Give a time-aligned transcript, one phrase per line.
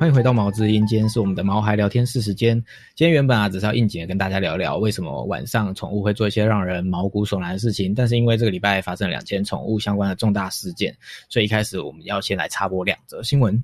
[0.00, 2.56] 欢迎回到毛之音，今天是我们的毛孩聊天室时间。
[2.94, 7.94] 今天原本啊，只是要应景的跟大家聊聊，为什么晚上宠物会做一些让人毛骨悚然的事情。
[7.94, 10.96] 但是因为这个礼拜发生了两件宠物相关的重大事件，
[11.28, 13.62] 所以一开始我们要先来插播两则新闻。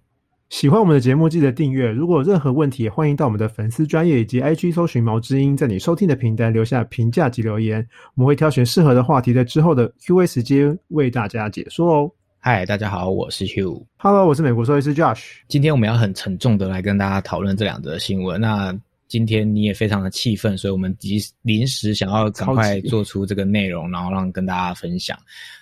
[0.50, 1.90] 喜欢我们的节目，记得订阅。
[1.90, 7.78] 如果有任何问题，欢迎到我们的粉丝专业以及 IG 搜寻毛之音，在你收听的平台留下评价及留言，
[8.14, 12.10] 我们会挑选适合的话题，在之后的 Q&A 时间为大家解说哦。
[12.48, 13.84] 嗨，大家好，我是 Hugh。
[13.96, 15.38] Hello，我是美国兽医师 Josh。
[15.48, 18.40] 今天我们要很沉重的来跟大家讨论这两则新闻。
[18.40, 18.72] 那
[19.08, 25.18] 今天你也非常的气愤，所以我们临临时想要赶快做出这个内容，然后让跟大家分享。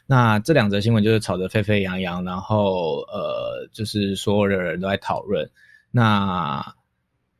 [0.07, 5.51] 那这两则新闻就是吵得沸沸扬扬，然后呃，就是所有的人都在讨论。
[5.91, 6.63] 那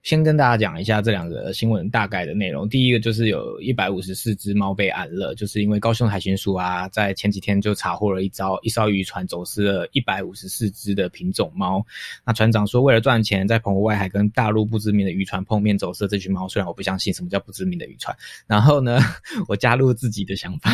[0.05, 2.69] 先跟大家讲一下这两个新闻大概的内容。
[2.69, 11.83] 第一个就是有一百五十四只猫被安乐，就是因为高雄海巡署啊，在前几天就查获了一艘一艘渔船走私了一百五十四只的品种猫。
[12.23, 16.47] 那船长说，为了赚钱，在澎湖外海跟大陆不知名的渔船碰面，走私这群猫。
[16.47, 18.15] 虽然我不相信什么叫不知名的渔船，
[18.47, 18.99] 然后呢，
[19.49, 20.71] 我加入自己的想法，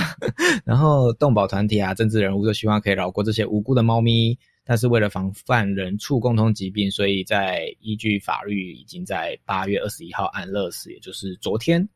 [0.64, 4.36] 然后动保团体啊、政治人物都希望可以绕过这些无辜的猫咪。
[4.70, 11.88] 但是为了防范人畜共通疾病，所以在依据法律，已经在八月二十一号安乐死，也就是昨天。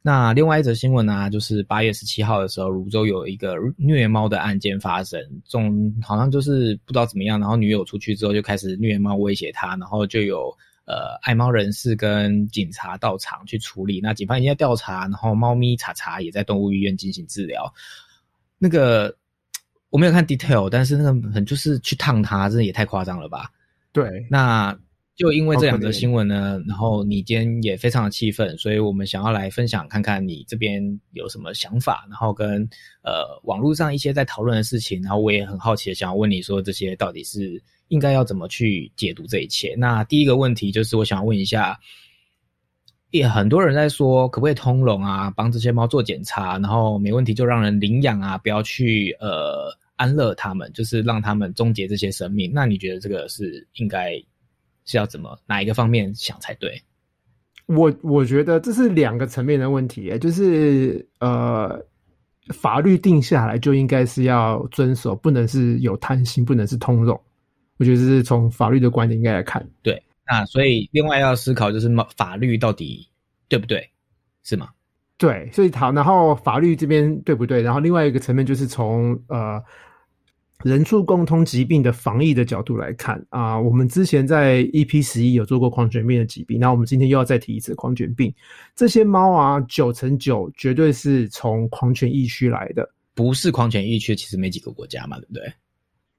[0.00, 10.48] 那另外一则新闻呢，就是八月十七号的时候，泸州有一个虐猫的案件发生，总好像就是不知道怎么样，然后女友出去之后就开始虐猫威胁他，然后就有
[10.86, 14.00] 呃爱猫人士跟警察到场去处理。
[14.00, 17.70] 那警方已经在调查，然后猫咪查查也在动物医院进行治疗。
[18.56, 19.14] 那个。
[19.92, 23.50] 我没有看 detail，但是那个很就是去烫它，真的也太夸张了吧？
[23.92, 24.74] 对，那
[25.14, 32.66] 就因为这两则新闻呢，然后你今天也非常的气愤，所以我们想要来分享看看你这边有什么想法，然后跟
[33.02, 39.74] 呃网络上一些在讨论的事情，然后我也很好奇的想要问你说这些到底是应该要怎么去解读这一切？
[39.76, 41.78] 那第一个问题就是我想要问一下，
[43.10, 49.70] 也很多人在说可不可以通融啊，帮这些猫做检查，然后没问题就让人领养啊，不要去呃。
[49.96, 52.50] 安乐他们，就是让他们终结这些生命。
[52.54, 54.14] 那你觉得这个是应该
[54.84, 56.80] 是要怎么哪一个方面想才对？
[57.66, 61.80] 我我觉得这是两个层面的问题，就是呃，
[62.52, 67.18] 法律定下来就应该是要遵守，不能是有贪心，不能是通融。
[67.78, 69.66] 我觉得这是从法律的观点应该来看。
[69.82, 73.08] 对，那所以另外要思考就是法律到底
[73.48, 73.88] 对不对，
[74.42, 74.68] 是吗？
[75.26, 77.62] 对，所以好，然后法律这边对不对？
[77.62, 79.62] 然后另外一个层面就是从呃。
[80.64, 88.32] 人畜共通疾病的防疫的角度来看啊，我们之前在 EP 十一有做过狂犬病的疾病，那我们今天又要再提一次狂犬病。
[88.76, 95.52] 这些猫啊，九成九绝对是从狂犬疫区来的，不是狂犬疫区，其实没几个国家嘛，对不对？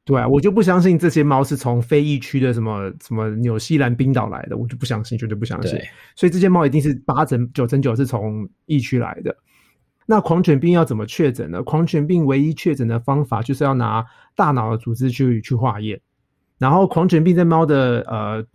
[0.05, 5.79] 对啊，我就不相信这些猫是从非疫区的什么什么纽西兰、冰岛来的，我就不相信，绝对不相信。
[6.15, 9.33] 所以这些猫一定是八成九成九是从疫区来的。
[10.05, 11.63] 那狂犬病要怎么确诊呢？
[11.63, 14.05] 狂犬病唯一确诊的方法就是要拿
[14.35, 15.97] 大脑的组织去去化验，
[16.57, 18.45] 然后狂犬病在猫的呃，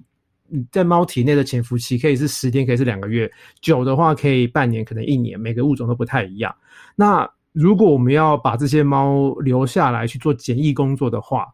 [0.70, 3.30] 在猫体内的潜伏期可以是十天，可以是两个月，
[3.62, 6.54] 久的话可以半年，可能一年，每个物种都不太一样。
[6.94, 11.46] 那如果我们要把这些猫留下来去做检疫工作的话，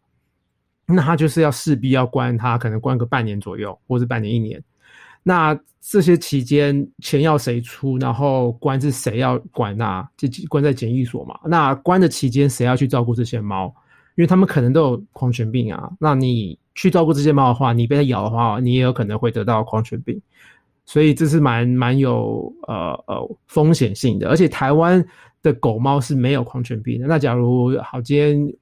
[0.87, 4.63] 那它就是要势必要关它，可能关个半年左右，或是半年一年。
[5.23, 7.97] 那这些期间钱要谁出？
[7.99, 10.07] 然后关是谁要管啊？
[10.17, 11.39] 就关在检疫所嘛。
[11.47, 13.75] 那关的期间谁要去照顾这些猫？
[14.17, 15.91] 因为他们可能都有狂犬病啊。
[15.99, 20.21] 那你去照顾这些猫的话，你被它咬的话，你也有可能会得到狂犬病。
[20.85, 24.29] 所以这是蛮蛮有呃呃风险性的。
[24.29, 25.03] 而且台湾
[25.45, 27.07] 的狗猫是没有狂犬病的。
[27.07, 28.53] 那假如好今天。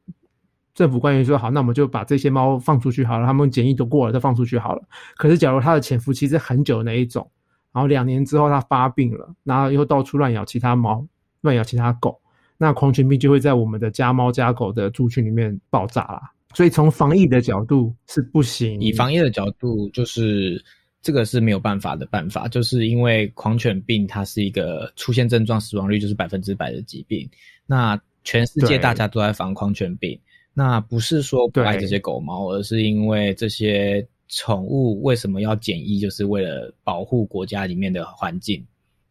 [0.74, 3.26] 政府官员说：“好，那我们就把这些猫放出去好了。
[3.26, 4.82] 他们检疫都过了，再放出去好了。
[5.16, 7.30] 可是，假如它的潜伏期是很久的那一种，
[7.74, 11.06] 然后两年之后它发病了，然后又到处乱咬其他猫、
[11.42, 12.18] 乱咬其他狗，
[12.56, 16.22] 那狂犬病就会在我们的家猫家狗的族群里面爆炸啦。
[16.54, 18.80] 所以，从防疫的角度是不行。
[18.80, 20.58] 以防疫的角度，就是
[21.02, 27.28] 这个是没有办法的办法，就是因为狂犬病它是一个出现症状死亡率就是百分之百的疾病。
[27.66, 30.18] 那全世界大家都在防狂犬病。”
[30.54, 38.62] 那不是说不爱这些狗猫，而是因为这些宠物为什么要检疫，就是为了保护国家里面的环境，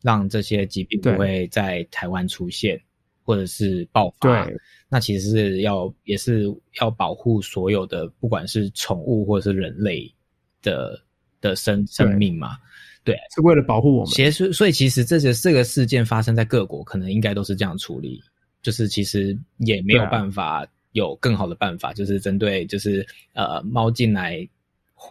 [0.04, 2.80] 让这些疾病不会在台湾出现
[3.24, 4.48] 或者是爆发。
[4.88, 6.46] 那其实是要也是
[6.80, 10.14] 要保护所有的，不管是宠物或者是人类
[10.62, 10.96] 的
[11.42, 12.58] 的生生命嘛。
[13.04, 14.14] 对，是为了保护我们。
[14.14, 18.22] 其实，所以其实这些这个事件发生在各国，可能应该都是这样处理，
[18.62, 20.66] 就是其实也没有办法。
[20.94, 24.46] 有更好的办法，就是针对就是呃猫进来，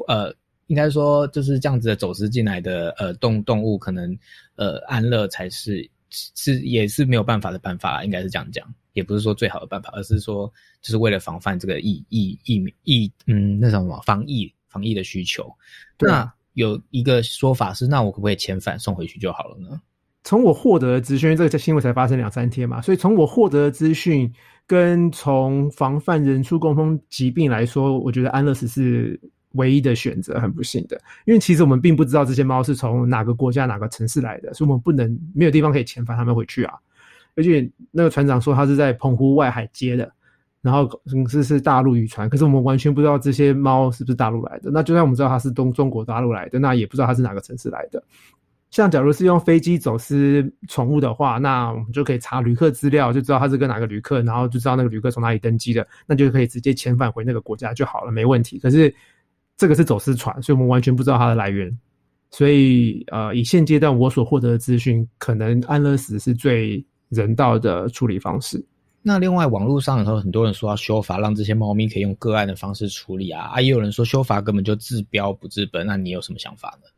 [0.09, 0.31] 呃
[0.67, 4.15] 应该说就是这样子的走私进来的呃动动物，可能
[4.57, 10.53] 呃安乐才是是也是没有办法的办法，应该是这样讲，也不是说最好的办法，而是说
[10.83, 15.53] 就是为了防范这个疫疫疫疫嗯那什么防疫防疫的需求。
[15.99, 19.81] 那有一个说法是，那我可不可以遣返送回去就好了呢？
[20.23, 24.31] 从我获得的资讯，这个在新闻才发生两三天嘛，所以从我获得的资讯
[24.67, 29.19] 跟从防范人畜共通疾病来说，我觉得安乐死是
[29.53, 30.39] 唯一的选择。
[30.39, 36.75] 很不幸的，因为其实我们并不知道这些猫是从哪个国家、哪个城市来的，所以我们不能没有地方可以遣返它们回去啊。
[37.35, 40.13] 而且那个船长说他是在澎湖外海接的，
[40.63, 40.89] 然后
[41.29, 44.71] 是是大陆渔船，可是我们完全不知道这些猫是不是大陆来的。
[44.71, 48.03] 那就算我们知道它是东中国大陆来的，那也不知道它是哪个城市来的。
[48.71, 58.61] 像假如是用飞机走私宠物的话，那我们就可以查旅客资料，就知道他是跟哪个旅客，然后就知道那个旅客从哪里登机的，那就可以直接遣返回那个国家就好了，没问题。
[58.61, 58.95] 可是
[59.57, 61.77] 这个是走私船，所以我们完全不知道它的来源。
[62.31, 68.65] 所以呃，以现阶段我所获得的资讯，可能安乐死是最人道的处理方式。
[69.03, 75.87] 那另外网络上有很多人说要修法，让这些猫咪可以用个案的方式处理啊，啊，也有人说修法根本就治标不治本。
[75.87, 76.89] 那你有什么想法呢？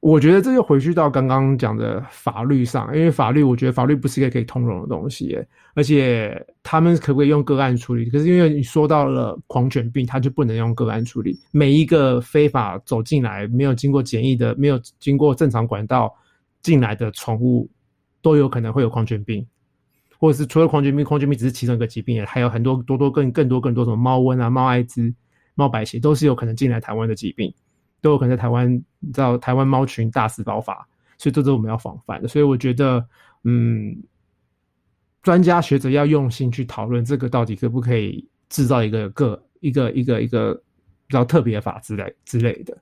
[0.00, 5.38] 我觉得这就回去到刚刚讲的法律上，因为法律，我觉得法律不是一个可以通融的东西，
[5.74, 8.08] 而且他们可不可以用个案处理？
[8.08, 11.38] 可是因为你说到了狂犬病，它就不能用个案处理。
[11.52, 16.10] 每一个非法走进来、没有经过检疫的、没有经过正常管道
[16.62, 17.68] 进来的宠物，
[18.22, 19.46] 都有可能会有狂犬病，
[20.20, 25.12] 或者是除了狂犬病，狂犬病只是其中一个疾病，还有很多多多更更多更多什么猫瘟啊、猫艾滋、
[25.56, 27.52] 猫白血，都是有可能进来台湾的疾病。
[28.02, 30.88] 都有可能在台湾，你知道台湾猫群大肆爆发，
[31.18, 32.26] 所以这是我们要防范的。
[32.26, 33.06] 所以我觉得，
[33.44, 33.94] 嗯，
[35.22, 40.54] 专家学者要用心去讨论这个到底可不可以制造一个个一个一个一个
[41.06, 42.74] 比较特别法之类之类的。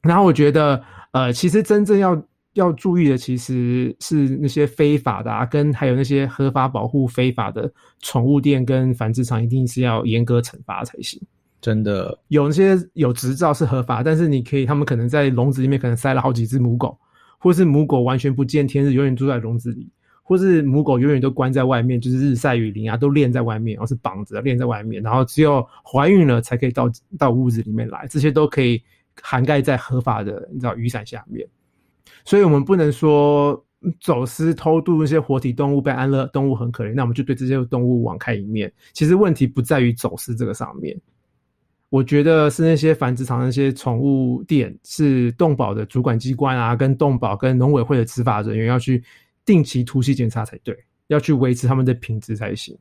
[0.00, 2.16] 然后我觉得，呃，其实真正要
[2.54, 11.20] 要注意的，其实是那些非法的啊，跟还有那些合法保护非法的宠物店跟繁殖场，一定是要严格惩罚才行。
[11.60, 16.98] 真的有那些有执照是合法，但是你可以，他们可能在笼子里面可能塞了好几只母狗，
[17.38, 19.88] 或是母狗完全不见天日，永远住在笼子里，
[20.24, 28.82] 或是母狗永远都关在外面，就是日晒雨淋啊，都练在外面，然后是绑着练在外面，然后只有怀孕了才可以到到屋子里面来，这些都可以
[29.22, 31.46] 涵盖在合法的你知道雨伞下面。
[32.24, 33.64] 所以我们不能说
[34.00, 38.72] 走私偷渡那些活体动物被安乐动物很可怜，那我们就对这些动物网开一面。
[38.92, 40.98] 其实问题不在于走私这个上面。
[41.88, 49.04] 我觉得是那些繁殖场、那些宠物店，是动保的主管机关啊，跟动保、跟农委会的执法人员要去
[49.44, 50.74] 定期突击检查才对，
[51.08, 52.74] 要去维持他们的品质才行。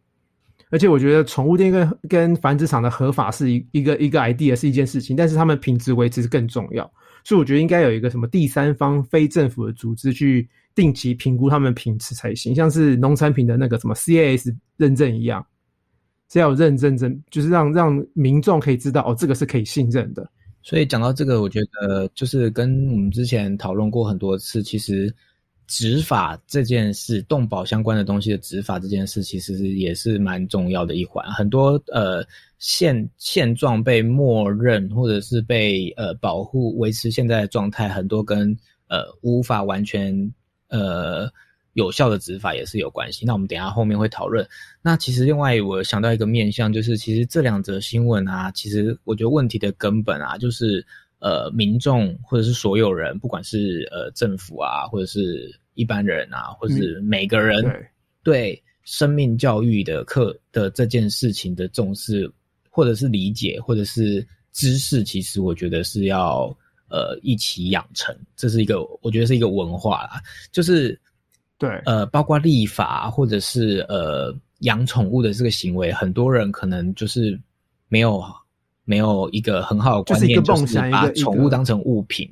[0.70, 6.90] 而且我觉得宠物店跟跟繁殖场的合法是一一个一个 idea 是一件事情，但是他们品质维持更重要。
[7.24, 15.46] 所以我觉得应该有一个什么第三方非政府的组织去定期评估他们品质才行，像是农产品的那个什么 CAS 认证一样。
[16.34, 20.26] 是要认认证，就是让让民众可以知道哦，这个是可以信任的。
[20.62, 25.14] 所以讲到这个，我觉得就是跟我们之前讨论过很多次，其实
[25.72, 31.26] 执法这件事，动保相关的东西的执法这件事，其实也是蛮重要的一环。
[31.32, 32.22] 很多呃
[32.60, 38.56] 现现状被默认，或者是被呃保护维持现在的状态，很多跟
[38.90, 40.34] 呃无法完全
[40.68, 41.32] 呃。
[41.76, 43.26] 有效的执法也是有关系。
[43.26, 44.46] 那我们等下后面会讨论。
[44.82, 50.86] 那其实另外我想到一个面向，就是其实这两则新闻啊，其实我觉得问题的根本啊，就是
[51.22, 57.64] 呃民众或者是所有人，不管是呃政府啊，或者是一般人啊，或者是每个人
[58.22, 62.30] 对生命教育的课的这件事情的重视，
[62.70, 66.54] 或者是理解，或者是知识，其实我觉得是要
[66.90, 68.14] 呃一起养成。
[68.36, 71.00] 这是一个我觉得是一个文化啦，就是。
[71.62, 77.40] 对，呃，包括立法或者是呃养宠物的这个行为，很多人可能就是
[77.88, 78.20] 没有
[78.92, 82.30] 没有一个很好的观念，就是把宠物当成物品。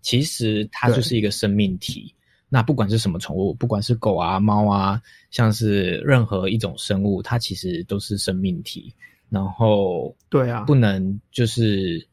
[0.00, 2.14] 其实它就是一个生命体。
[2.48, 8.94] 那不管是什么宠物，不管是狗啊、猫啊，像是任何一种生物，它其实都是生命体。
[9.28, 12.06] 然后，对啊，不能就是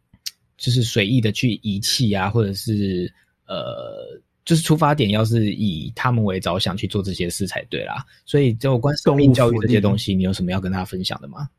[0.57, 3.13] 就是随意的去遗弃啊，或者是
[3.45, 4.19] 呃。
[4.45, 11.49] 就是出发点要是以他们为着想去做这些事才对啦，所以就关于生命教育这些东西，你有什么要跟大家分享的吗？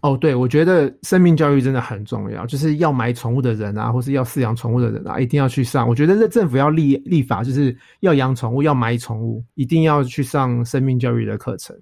[0.00, 5.88] 哦，对，我觉得生命教育真的很重要，就是要买宠物的人啊，或是要饲养宠物的人啊，一定要去上。
[5.88, 11.74] 我觉得这政府要立立法，就是要养宠物、要买宠物，一定要去上生命教育的课程。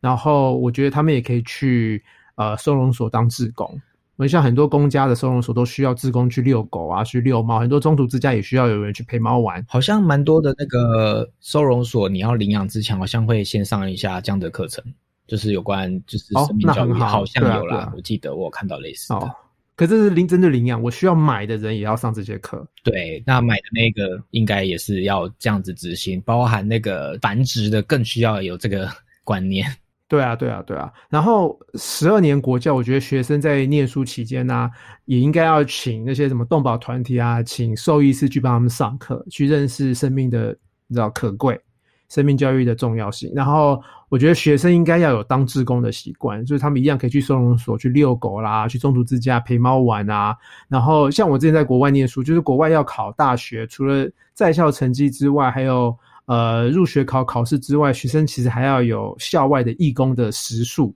[0.00, 2.02] 然后我觉得他们也可以去
[2.36, 3.80] 呃收容所当志工。
[4.16, 9.64] 我像很多公家的收容所都需要志工去遛狗啊，去遛猫，很多中途之家也需要有人去陪猫玩。
[9.68, 14.82] 好像蛮多的那个收容所，你要领养之前，好像会先上一下这样的课程，
[15.28, 19.30] 就是有关就是生命教育，好像有啦，我记得我看到类似的。
[19.76, 22.66] 可这是领真的领养，我需要买的人也要上这些课。
[22.82, 28.88] 对，那买的那个应该也是要这样子执行，包含那个繁殖的更需要有这个
[29.22, 29.64] 观念。
[30.08, 30.92] 对啊，对啊，对啊。
[31.10, 34.68] 然后十二年国教，我觉得学生在念书期间呢，
[35.04, 40.56] 也应该要请那些什么动保团体啊，请兽医师去帮他们上课，去认识生命的
[40.88, 41.60] 你知道可贵，
[42.08, 43.32] 生命教育的重要性。
[43.34, 50.36] 然后我觉得学生应该要有当志工的习惯，就是他们一样可以去收容所去遛狗啦，去中途之家陪猫玩啊。
[50.68, 55.96] 然后像我之前在国外念书，就是国外要考大学，除了在校成绩之外，还有。
[56.28, 60.94] 呃，入学考考试之外，学生其实还要有校外的义工的时数，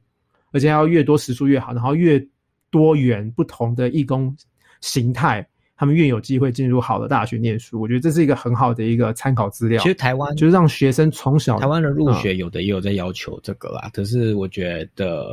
[0.53, 2.23] 而且要越多时数越好，然后越
[2.71, 4.37] 多元不同的义工
[4.83, 5.49] 形态，
[5.83, 7.81] 他们越有机会进入好的大学念书。
[7.81, 9.83] 我觉得这是一个很好的一个参考资料。
[9.83, 15.27] 其实台湾就是让学生从小台湾的入学有的也有在要求这个啦，可是我觉得，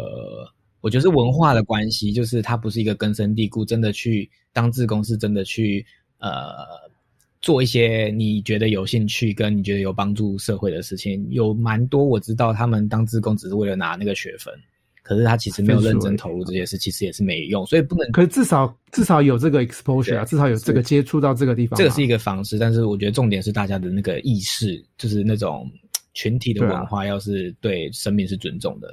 [0.81, 5.85] 我觉得是文化的关系，就是它不是一个根深蒂固，真的去当志工是真的去
[6.17, 6.41] 呃。
[7.41, 14.53] 做一些你觉得有兴趣跟你觉得有帮助社会的事情，有蛮多我知道他们当志工只是为了拿那个学分，
[15.09, 18.11] 可是他其实没有认真投入这件事，其实也是没用，所以不能。
[18.11, 22.59] 可是至少至少有这个 exposure 啊，至少有这个接触到这个地方，这个是一个方式。
[22.59, 25.67] 但是我觉得重点是大家的那个意识，就是那种
[26.13, 28.87] 群体的文化，要是对生命是尊重的，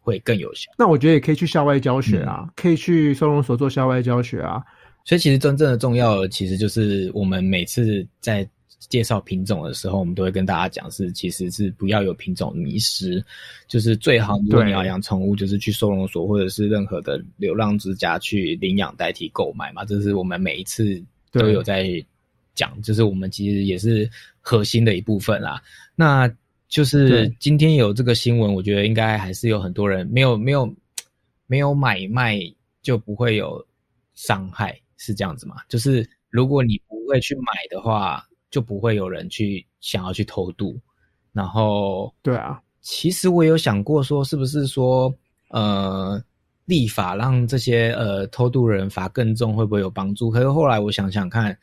[0.00, 0.68] 会更有效。
[0.76, 4.60] 那我觉得也可以去校外教学啊，可以去收容所做校外教学啊。
[5.04, 8.44] 所以其实真正的重要，其实就是我们每次在
[8.88, 13.24] 介绍品种的时候，我们都会跟大家讲，是其实是不要有品种迷失，
[13.68, 19.84] 就是最好如果你要养宠物，就是去收容所或者是任何的流浪之家去领养代替购买嘛。
[19.84, 22.04] 这是我们每一次都有在
[22.54, 24.08] 讲，就是我们其实也是
[24.40, 25.62] 核心的一部分啦。
[25.94, 26.30] 那
[26.68, 30.74] 就是今天有这个新闻，我觉得应该还是有很多人没有没有
[31.46, 32.38] 没有买卖
[32.82, 33.64] 就不会有
[34.14, 34.78] 伤害。
[34.98, 35.56] 是这样子吗？
[35.68, 40.78] 就是如果你不会去买的话，就不会有人去想要去偷渡。
[41.32, 45.12] 然后，对啊，其实我有想过说，是不是说，
[45.48, 46.22] 呃，
[46.66, 50.30] 立法让这些呃偷渡人罚更重，会不会有帮助？
[50.30, 51.58] 可是后来我想想看，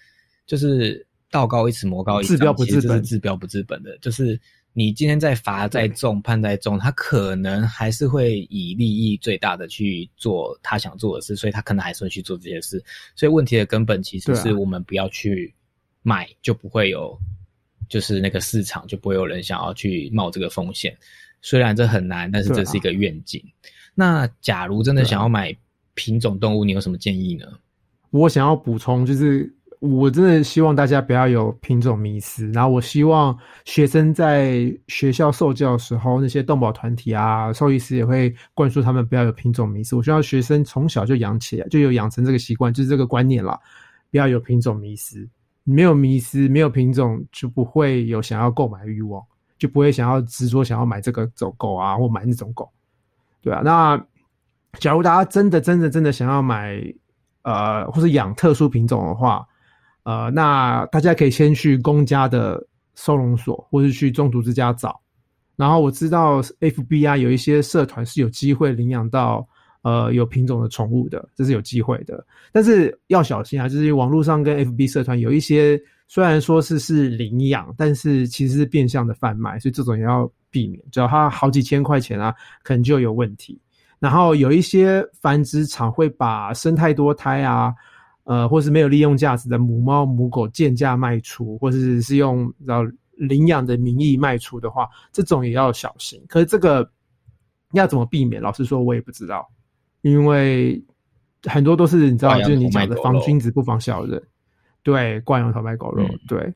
[0.46, 4.38] 就是道高一尺，魔高一丈，治标不治本，治标不治本的，就是。
[4.72, 12.82] 你今天再罚再重判再重，他可能还是会以利益最大的去做他想做的事，所以他可能还是会去做这些事。
[13.16, 15.54] 所以问题的根本其实是我们不要去
[16.02, 17.18] 买，就不会有
[17.88, 20.96] 就是那个市场，就不会有人想要去冒这个风险。
[21.42, 23.44] 虽然这很难，但是这是一个愿景。
[23.96, 25.56] 那假如真的想要买
[25.94, 27.46] 品种动物，你有什么建议呢？
[28.12, 29.54] 我想要补充就是。
[29.82, 39.96] 我真的希望大家不要有品种迷思，然后我希望学生在学校受教的时候，那些动保团体啊、兽医师也会灌输他们不要有品种迷思。
[39.96, 43.58] 我希望学生从小就养起来，就有养成这个习惯，就是这个观念啦，
[44.12, 45.26] 不要有品种迷思。
[45.64, 49.24] 没有迷思，没有品种，就不会有想要购买欲望，
[49.58, 52.72] 就不会想要执着想要买这个走狗啊，或买那种狗，
[53.42, 53.62] 对啊。
[53.64, 53.98] 那
[54.80, 56.80] 假如大家真的、真的、真的想要买，
[57.42, 59.46] 呃，或者养特殊品种的话，
[60.04, 62.64] 呃，那大家可以先去公家的
[62.96, 65.00] 收容所，或是去中途之家找。
[65.56, 69.46] 然后我知道 FB 啊，有一些社团是有机会领养到
[69.82, 72.26] 呃有品种的宠物的，这是有机会的。
[72.52, 80.84] 但是要小心啊，就是网络上跟 FB 社团有一些虽然说是是领养，但是其实是变相的贩卖，所以这种也要避免。
[80.92, 82.34] 只要它好几千块钱啊，
[82.64, 83.60] 可能就有问题。
[84.00, 87.74] 然后有一些繁殖场会把生太多胎啊。
[88.26, 96.22] 呃，或是没有利用价值的母猫、母狗贱价卖出，或者是用然后领养的名义卖出的话，这种也要小心。
[96.28, 96.88] 可是这个
[97.72, 98.40] 要怎么避免？
[98.40, 99.50] 老实说，我也不知道，
[100.02, 100.84] 因为
[101.44, 104.22] 很多都是你知道，就是你讲的防君子不防小人，
[104.84, 106.54] 对，挂羊头卖狗肉，对。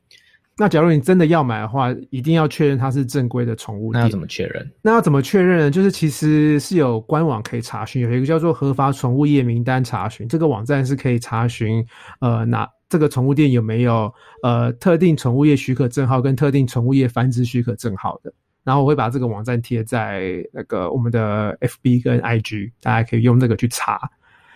[0.56, 4.00] 那假如你真的要买的话，一定要确认它是正规的宠物店。
[4.00, 4.70] 那要怎么确认？
[4.82, 5.70] 那要怎么确认呢？
[5.70, 11.84] 就是其实是有官网可以查询，有一个叫做合法宠物业名单查询，这个网站是可以查询，
[12.20, 18.32] 呃，哪这个宠物店有没有呃特定宠物业许可证号跟特定宠物业繁殖许可证号的。
[18.64, 24.00] 然后我会把这个网站贴在那个我们的 FB 跟 IG，大家可以用这个去查。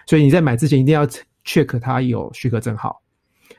[0.06, 1.06] 所以你在买之前一定要
[1.44, 3.00] check 它有许可证号，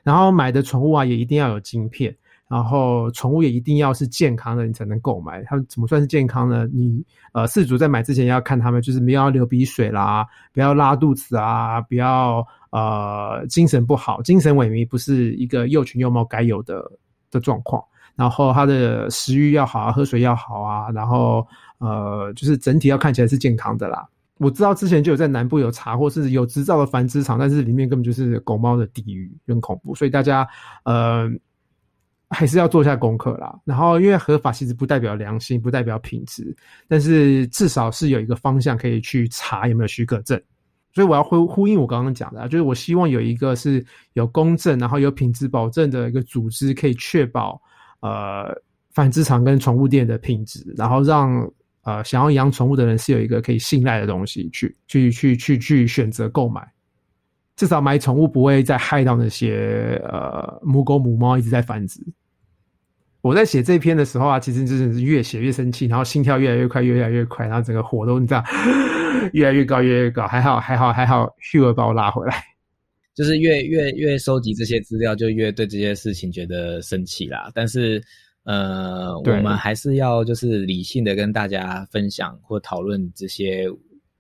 [0.04, 2.14] 然后买的宠物啊也一定要有晶片。
[2.50, 5.44] 然后宠物也一定要是健康的，你才能购买。
[5.44, 6.68] 它怎么算是健康呢？
[6.74, 16.84] 你呃，饲主在买之前要看他们，就是不要流鼻水啦，不要拉肚子啊，不要呃精神不好，精神萎靡不是一个幼犬幼猫该有的
[17.30, 17.84] 的状况。
[18.20, 21.48] 然后它的食欲要好啊，喝水要好啊，然后
[21.78, 24.06] 呃，就是整体要看起来是健康的啦。
[24.40, 29.96] 我知道之前就有在南部有查，或是有执照的繁殖场，但是里面根本就是狗猫的地狱，很恐怖。
[29.96, 30.46] 所以大家
[30.84, 31.32] 呃
[32.30, 33.58] 还是要做一下功课啦。
[33.64, 36.54] 然后因为合法其实不代表良心，不代表品质，
[36.90, 40.38] 但是至少是有一个方向可以去查有没有许可证。
[40.92, 47.62] 所以我要呼呼应我刚刚讲的，就是我希望有一个是有公正，然后有品质保证的一个组织，可以确保。
[48.02, 48.56] 呃，
[48.92, 51.50] 繁殖场跟宠物店的品质，然后让
[51.84, 56.66] 呃想要养宠物的人是有一个可以信赖的东西去去去去去选择购买，
[57.56, 62.00] 至少买宠物不会再害到那些呃母狗母猫一直在繁殖。
[63.22, 68.42] 我在写这篇的时候啊，其实真的是越写越生气，然后心跳越来越快，越来越快，然后整个火都你知道
[69.34, 70.26] 越来越高，越来越高。
[70.26, 72.42] 还好还好还好，Hugh 把我拉回来。
[73.20, 77.52] 就是越越越收集这些资料，就越对这些事情觉得生气啦。
[77.54, 78.02] 但是，
[78.44, 83.68] 呃，我们还是要就是理性的跟大家分享或讨论这些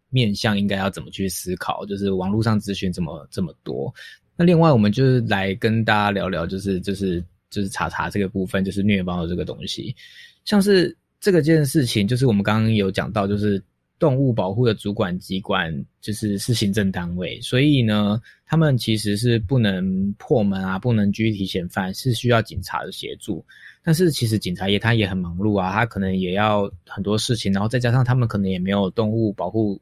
[0.09, 1.85] 面向应该要怎么去思考。
[1.85, 3.89] 就是网络上资讯怎么这么多，
[4.35, 9.95] 那另外我们就是来跟大家聊聊，就是就是就是查查这个部分，就是虐猫的这个东西，
[10.43, 13.63] 像是这个件事情，就是我们刚刚有讲到，就是。
[13.99, 23.45] 动物保护的主管机关就是是行政单位，所以呢，他们其实是不能破门啊，不能拘提嫌犯，是需要警察的协助。
[23.83, 29.79] 但是其实警察也他也很忙碌啊，他可能也要很多事情，然后再加上他们可能也没有动物保护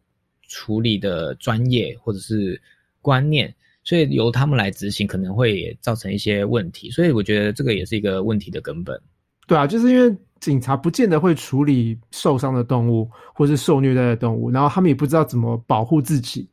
[0.47, 2.59] 处理的专业或者是
[3.01, 6.89] 观念，所以由他们来执行可能会造成一些问题。
[6.89, 8.99] 所以我觉得这个也是一个问题的根本。
[9.47, 10.15] 对啊，就是因为。
[10.39, 16.47] 警察不见得会处理受伤的动物，或是受虐待的动物，然后他们也不知道怎么保护自己，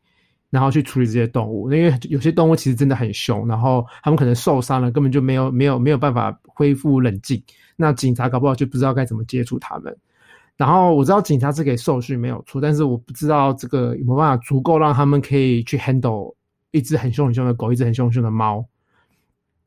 [0.49, 1.71] 然后去处理这些动物。
[1.71, 7.41] 因为有些动物其实真的很凶，然后他们可能受伤了，根本就没有没有没有办法恢复冷静。
[7.77, 9.95] 那警察搞不好就不知道该怎么接触他们。
[10.57, 16.35] 然后我知道警察是给受训没有错，但是我不知道这个有没有办法足够让他们可以去 handle
[16.71, 18.67] 一只很凶很凶的狗，一只很凶很凶的猫。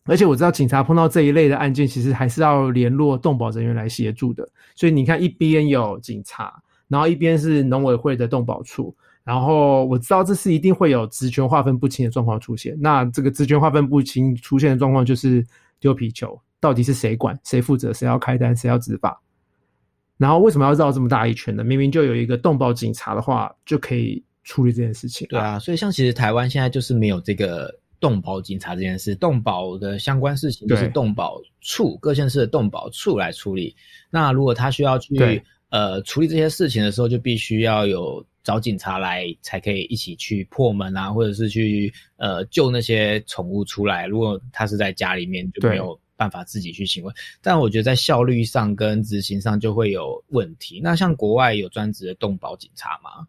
[0.07, 4.47] 而且我知道警察碰到这一类的案件，其实还是要联络动保人员来协助的。
[4.75, 12.75] 所以你看，一边有警察，然后一边是农委会的动保处，然后我知道这是一定会有职权划分不清的状况出现。
[12.79, 15.45] 那这个职权划分不清出现的状况，就是
[15.79, 19.21] 丢皮球，到底是谁管、谁负责、谁要开单、谁要执法？
[20.17, 21.63] 然后为什么要绕这么大一圈呢？
[21.63, 25.27] 明明就有一个动保警察的话，就可以处理这件事情。
[25.27, 27.77] 对啊，所以像其实台湾现在就是没有这个。
[27.99, 33.75] 动保警察这件事，动保的相关事情就是动保处各县市的动保处来处理。
[34.09, 44.05] 那如果他需要去呃处理这些事情的时候，就必须要有找警察来，才可以一起去破门啊，或者是去呃救那些宠物出来。
[44.05, 47.13] 如果他是在家里面，就没有办法自己去行为。
[47.41, 50.79] 但我觉得在效率上跟执行上就会有问题。
[50.81, 53.27] 那像国外有专职的动保警察吗？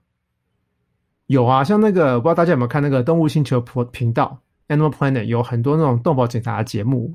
[1.26, 3.60] 有啊，像那个不知道大家有没有看那个动物星球
[3.92, 4.40] 频道。
[4.68, 7.14] Animal Planet 有很多那种动保警察的节目，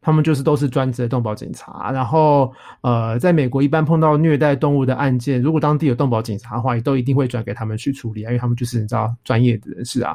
[0.00, 1.90] 他们就是都是专职的动保警察。
[1.92, 10.14] 然后，呃，在美国一般碰到虐待动物的案件，如果当地有动保警察的话，也都一定会转给他们去处理啊，因为他们就是你知道专业的人士啊。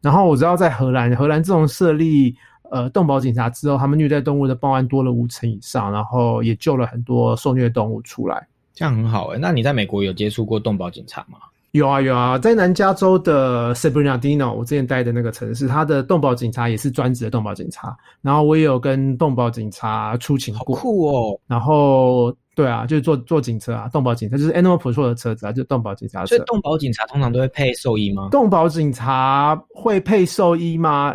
[0.00, 2.36] 然后我知道在荷兰，荷兰这种设立
[2.70, 9.38] 呃动保警察之后，他们虐待动物的报案多了五成以上，然后也救了很多受虐动物出来，这样很好哎。
[9.40, 11.38] 那你在美国有接触过动保警察吗？
[11.74, 17.96] 有啊有啊，在南加州的 s a b r i n a d i n o 我之前待的那个城市，它的动保警察也是专职的动保警察。
[18.22, 21.36] 然后我也有跟动保警察出勤过，酷哦。
[21.48, 26.26] 然后对啊，就是坐坐警车啊，动保警察就是 Animal Patrol 的车子啊，就动保警察车。
[26.26, 28.28] 所以动保警察通常都会配兽医吗？
[28.30, 31.12] 动保警察会配兽医吗？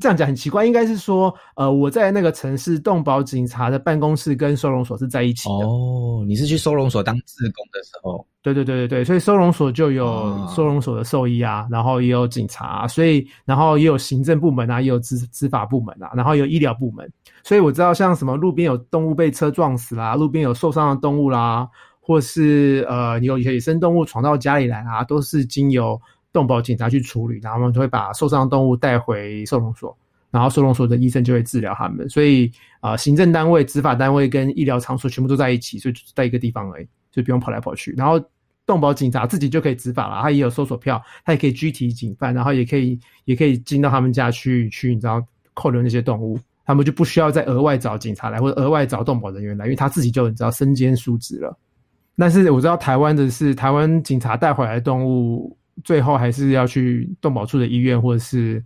[0.00, 5.66] 这样讲很奇怪，应该是说，呃，我在那个城市动保警察的办公室跟收容所是在一起的。
[5.66, 8.26] 哦，你是去收容所当志工的时候？
[8.42, 17.08] 对对对对对，所以收容所就有收容所的兽医啊，然后也有警察，所以然后也有行政部门啊，也有执执法部门啊，然后有医疗部门。
[17.44, 21.68] 所以我知道，像什么路边有动物被车撞死啦，路边有受伤的动物啦，
[22.00, 25.98] 或是呃有野生动物闯到家里来啊，都是经由。
[26.34, 29.96] 动保警察去处理，然后他们就会把受伤动物带回收容所，
[30.32, 32.08] 然后收容所的医生就会治疗他们。
[32.08, 37.94] 所以啊，行政单位、执法单位跟医疗场所全部都在一起，所以就在一个地方而已，就不用跑来跑去。
[37.96, 38.20] 然后
[38.66, 51.56] 动保警察自己就可以执法了，他也有搜索票，他也可以拘提警犯，然后也可以也可以进到他们家去去，你知道扣留那些动物，他们就不需要再额外找警察来，或者额外找动保人员来，因为他自己就你知道身兼数职了。
[52.16, 58.62] 但是我知道台湾的是，台湾警察带回来的动物，最后还是要去动保处的医院或者是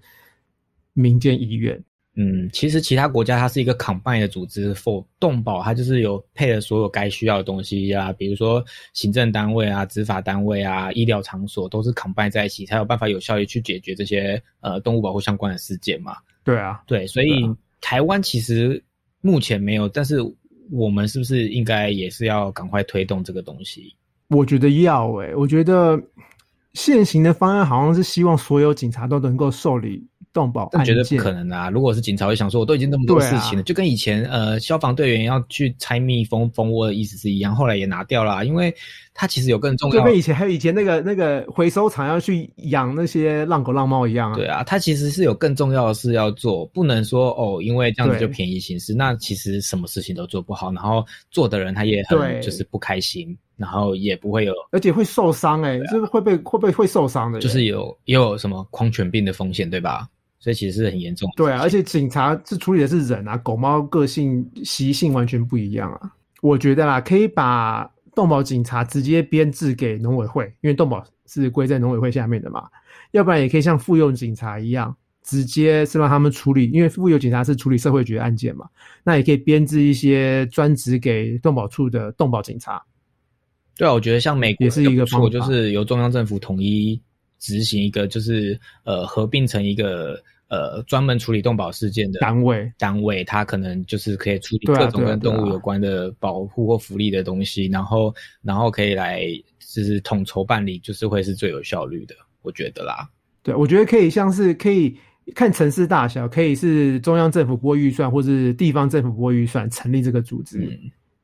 [0.93, 1.83] 民间医院。
[2.21, 16.17] 嗯，其实其他国家它是一个 combine 的组织，for 动保它就是有配了所有该需要的东西啊，比如说行政单位啊、执法单位啊、医疗场所都是 combine 在一起，才有办法有效率去解决这些呃动物保护相关的事件嘛。
[16.43, 17.49] 对啊，对，所以
[17.81, 18.83] 台湾其实
[19.21, 20.17] 目前没有，但是
[20.73, 23.95] 我们是不是应该也是要赶快推动这个东西？
[24.31, 25.97] 我觉得要诶，我觉得
[26.75, 30.07] 现行的方案好像是希望所有警察都能够受理。
[30.31, 31.71] 动保，但绝对不可能啊！
[31.71, 38.73] 如果是警察，会想说，我都已经那么多事情了，就跟以前呃消防队员要去拆蜜蜂蜂窝的意思是一样，后来也拿掉了，因为
[39.15, 39.97] 他其实有更重要。
[39.97, 44.37] 就跟以前还有以前那个那个回收厂要去养那些浪狗浪猫一样啊。
[44.37, 60.09] 对啊，他其实是有更重要的事要做，不能说哦，因为这样子就便宜行事，那其实什么事情都做不好，然后做的人他也很就是不开心，然后也不会有，而且会受伤哎，就是会被会被会受伤的，就是有也有什么狂犬病的风险，对吧？
[60.39, 61.29] 所以其实是很严重。
[61.37, 66.13] 对啊，而且警察是处理的是人啊，狗猫个性习性完全不一样啊。
[66.41, 72.69] 我觉得啦，可以把动保警察直接编制给农委会，因为动保是归在农委会下面的嘛。
[73.11, 78.69] 要不然也可以像妇幼警察一样，直接是让他们处理，因为妇幼警察是处理社会局案件嘛。
[79.03, 82.81] 那也可以编制一些专职给动保处的动保警察。
[83.79, 87.01] 对啊，我觉得像美国也是一个错，就是由中央政府统一。
[87.41, 98.13] 执行一个就是呃合并成一个呃专门处理动保事件的单位，单位它可能就是可以处理各种跟动物有关的保护或福利的东西，然后
[98.43, 99.23] 然后可以来
[99.61, 103.09] 就是统筹办理，就是会是最有效率的，我觉得啦。
[103.45, 104.99] 对，我觉得可以像是可以
[105.33, 110.59] 看城市大小，可以是中央政府拨预算，或是地方政府拨预算成立这个组织。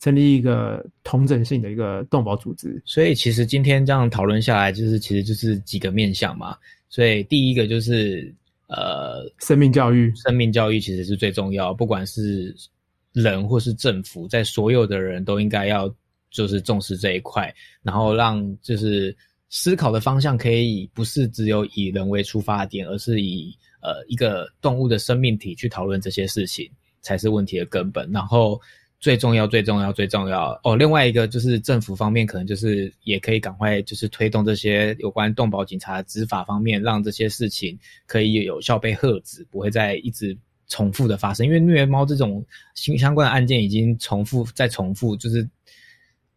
[0.04, 6.54] 成立一个同整性的一个动保组织，所以其实今天这样讨论下来，就是其实就是几个面向嘛。
[6.90, 8.30] 所以第一个就是
[8.66, 12.54] 呃，生命教育，生命教育其实是最重要，不管是
[13.14, 15.90] 人或是政府，在所有的人都应该要
[16.30, 17.50] 就是重视这一块，
[17.82, 19.16] 然后让就是
[19.48, 28.06] 思考的方向可以不是只有以人为出发点，而是以呃一个动物的生命体去讨论这些事情，才是问题的根本。
[28.12, 28.60] 然后。
[29.04, 30.74] 最重要，最重要，最重要哦！
[30.74, 40.34] 另外一个就是政府方面，可能就是也可以赶快就是推动这些有关动保警察的执法方面，让这些事情可以有效被遏止，不会再一直
[40.68, 41.44] 重复的发生。
[41.44, 42.42] 因为虐猫这种
[42.74, 45.46] 相相关的案件已经重复再重复，就是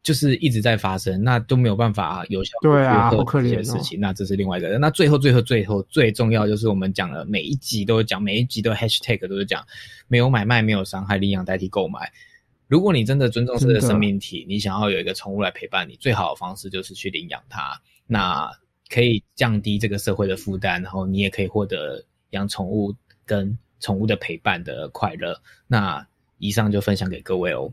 [0.03, 3.97] 就是一直在发生，那都没有办法有效对啊，好可怜事情。
[3.97, 4.77] 那这是另外一个。
[4.77, 9.65] 那最后，最后，最后最重要就是我们讲了每一集都讲，每一集都 hashtag 都是讲
[10.10, 12.12] 没有买卖，没有伤害，领养代替购买。
[12.67, 17.82] 如果你真的尊重这个生命体，你想要有一个宠物来陪伴你，最好的方式就是去领养它。
[18.06, 18.51] 那
[18.89, 22.93] 可以降低这个社会的负担，然后你也可以获得养宠物
[23.25, 25.41] 跟宠物的陪伴的快乐。
[25.65, 26.06] 那
[26.39, 27.71] 以上就分享给各位哦。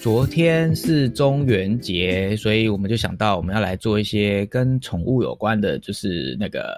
[0.00, 6.72] 昨天是中元节，所以我们就想到我们要来做一些跟宠物有关的，就是那个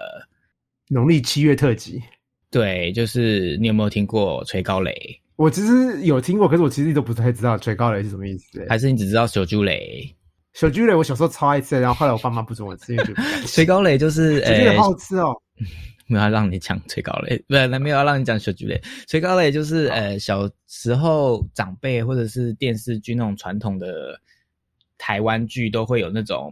[0.87, 2.01] 农历七月特辑。
[2.49, 4.93] 对，就是你有没有听过吹高雷？
[5.35, 8.65] 我其实有听过，可是我其实都不太知道吹高雷是什么意思。
[8.69, 10.15] 还是你只知道小猪雷？
[10.53, 13.05] 小猪雷我小时候超爱吃，然后后来我爸妈不准我吃，因为
[13.45, 15.35] 吹高雷就是诶，好好吃哦。
[16.07, 18.81] 没有让你讲吹高雷，不是，没有要让你讲小猪雷。
[19.07, 24.19] 吹高雷就是呃，小时候长辈或者是电视剧那种传统的
[24.97, 26.51] 台湾剧都会有那种。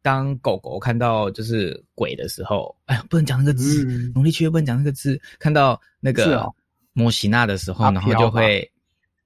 [0.00, 3.84] 当狗狗看到就是鬼的时候，哎呀，不能讲那个字，
[4.14, 5.20] 农历七月不能讲那个字。
[5.38, 6.48] 看到那个
[6.92, 8.70] 摩西娜的时候，然后就会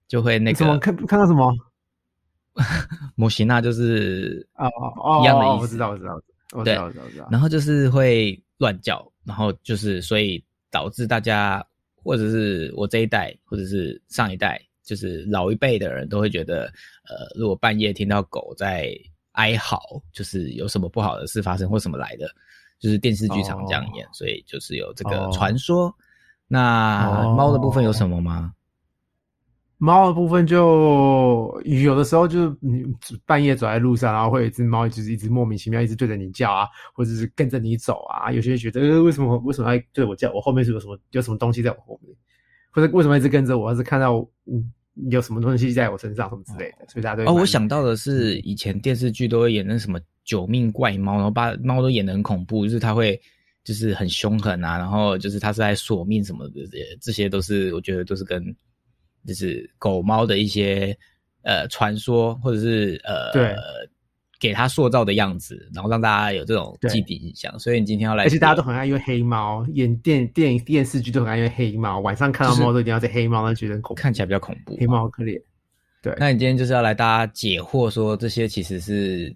[0.08, 1.54] 就会那个什么看看到什么
[3.14, 6.14] 摩西娜就是哦哦一样的意思，我知道我知道
[6.52, 7.28] 我知道我知道我知道。
[7.30, 11.64] 然后就是会乱叫，然后就是所以导致大家
[12.02, 16.64] 或者是我这一代或者是上一代，就是老一辈的人都会觉得，
[17.04, 18.92] 呃，如果半夜听到狗在。
[19.33, 19.81] 哀嚎
[20.12, 22.27] 就是有什么不好的事发生或什么来的，
[22.79, 25.95] 就是电视剧常这样演，所以就是有这个传说。
[26.49, 28.53] 那猫的部分有什么吗？
[29.79, 32.85] 猫的部分就有的时候就你
[33.27, 38.31] 半夜走在路上，然后会有一只猫就是一直莫名其妙一直对着你叫啊，或者是跟着你走啊。
[38.31, 40.31] 有些人觉得呃为什么为什么要对我叫？
[40.33, 42.14] 我后面是有什么有什么东西在我后面，
[42.71, 43.71] 或者为什么一直跟着我？
[43.71, 44.16] 要是看到
[44.47, 44.73] 嗯。
[45.11, 53.20] 有什么东西在我身上，什么之类的，所以大家都哦，我想到的是以前电视剧都会演那什么九命怪猫，然后把猫都演得很恐怖，就是它会
[53.64, 58.44] 就是很凶狠啊，然后就是它是在索命什么的，这些这些都是我觉得都是跟
[59.26, 60.96] 就是狗猫的一些
[61.42, 63.55] 呃传说或者是呃对
[64.42, 67.57] 给它塑造的样子，然后让大家有这种既定印象。
[67.61, 75.40] 所以你今天要来，而且大家都很爱用黑猫，演电电影电视剧都很爱用黑猫，晚上看到猫都一定要在黑猫，那觉得恐看起来比较恐怖，黑猫可怜。
[76.02, 79.33] 对，那你今天就是要来大家解惑，说这些其实是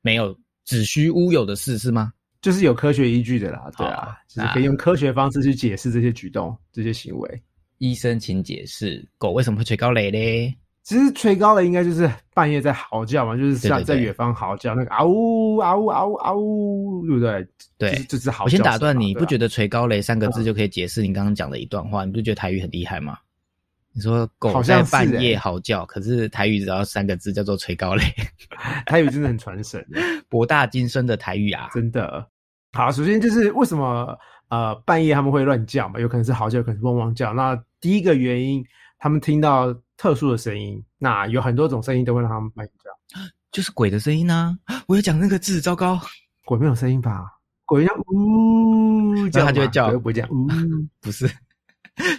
[0.00, 0.32] 没有
[0.64, 2.12] 子虚乌有的事，是吗？
[2.40, 7.42] 就是有科学依据的啦，对啊，就是可以用科学方式去解释这些举动、这些行为。
[7.78, 10.54] 医生，请解释狗为什么会吹高雷嘞？
[10.84, 17.48] 其实吹高雷应该就是半夜在嚎叫嘛，就是像在远方嚎叫，那个嗷呜嗷呜嗷呜嗷呜，对不对？
[17.78, 18.44] 对，就是嚎叫。
[18.44, 22.04] 我先打断你，不觉得“吹高雷”三个字就可以解释你刚刚讲的一段话？
[22.04, 23.16] 你不觉得台语很厉害吗？
[23.94, 28.04] 你说狗在半夜嚎叫，可是台语只要三个字叫做“吹高雷”，
[28.84, 29.82] 台语真的很传神，
[30.28, 32.28] 博大精深的台语啊，真的。
[32.74, 34.14] 好，首先就是为什么
[34.50, 35.98] 呃半夜他们会乱叫嘛？
[35.98, 37.32] 有可能是嚎叫，有可能是汪汪叫。
[37.32, 38.62] 那第一个原因，
[38.98, 39.74] 他们听到。
[39.96, 43.20] 特殊的声音，那有很多种声音都会让他们半夜叫，
[43.52, 44.58] 就是鬼的声音呢。
[44.86, 46.00] 我有讲那个字，糟糕，
[46.44, 47.24] 鬼没有声音吧？
[47.64, 50.46] 鬼要呜， 叫他就会叫，不会讲 呜，
[51.00, 51.28] 不是。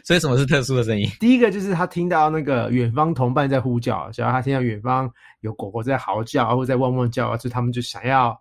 [0.05, 1.05] 所以什么是特殊的声音？
[1.19, 5.11] 第一个就是他听到那个远方同伴在呼叫，只要他听到远方
[5.41, 8.39] 有狗狗在嚎叫，或者在汪汪叫，所以他们就想要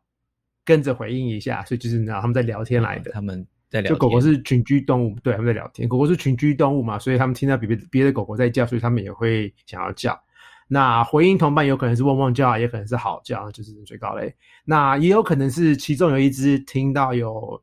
[0.64, 3.44] 跟着回应一下，所以就是然后他们在聊天来的，他们。
[3.70, 5.88] 在聊就狗狗是群居动物，对，他们在聊天。
[5.88, 10.18] 狗狗是群居动物嘛，所以他们听到别别别的狗狗在叫，所以他们也会想要叫。
[10.66, 14.34] 那回应同伴有可能是汪汪叫，也可能是嚎叫，就是最高嘞。
[14.64, 17.62] 那也有可能是其中有一只听到有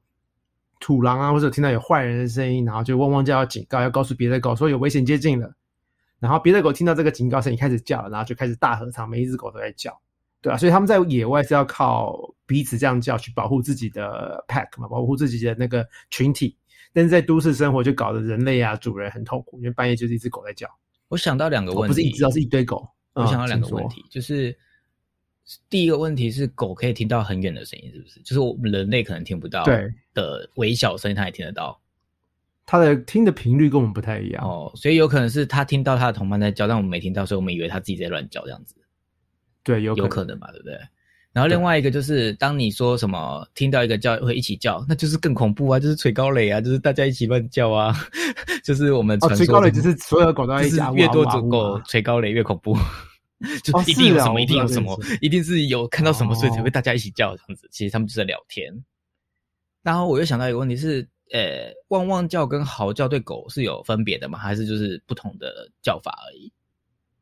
[0.80, 5.52] 土狼啊，或者听到有坏人的声音，然后就汪汪叫要警告，要告诉别的狗说有危险接近了。
[6.20, 10.00] 然后别的狗听到这个警告声音开始叫了，然后就开始大合唱，每一只狗都在叫。
[10.41, 16.58] 对啊，所以他们在野外是要靠彼此这样叫去保护自己的 pack 嘛，保护自己的那个群体。
[16.93, 20.67] 但是在都市生活就搞得人类啊主人很痛苦，因为半夜就是一只狗在叫。
[21.08, 22.86] 我想到两个问题，不是一只，是一堆狗。
[23.13, 24.58] 我想到两个问题，就是
[25.69, 28.19] 第一个问题是狗可以听到很远的声音，是不是？
[28.21, 29.63] 就是我们人类可能听不到
[30.13, 31.80] 的微小声音，它也听得到。
[32.65, 38.75] 它的听的频率跟我们不太一样哦，所以有可能是它听到它的同伴在叫，但我们没听到，所以我们以为它自己在乱叫这样子。
[39.63, 40.78] 对，有有可能嘛，对不对？
[41.34, 47.95] 然后另外一个就是，当你说什么听到一个叫会一起叫，那就是更恐怖啊，就是吹高雷啊，就是大家一起乱叫啊，
[48.65, 52.76] 就是我们哦，吹高雷就是所有狗都在一起，越多种狗吹高雷越恐怖，
[53.63, 57.65] 就一定有什么，一定有什么，一定是有看到什么，所以才会大家一起叫这样子。
[57.71, 58.69] 其实他们就在聊天。
[59.84, 64.38] 然后我又想到一个问题是，呃，汪汪叫跟嚎叫对狗是有分别的吗？
[64.38, 66.52] 还是就是不同的叫法而已？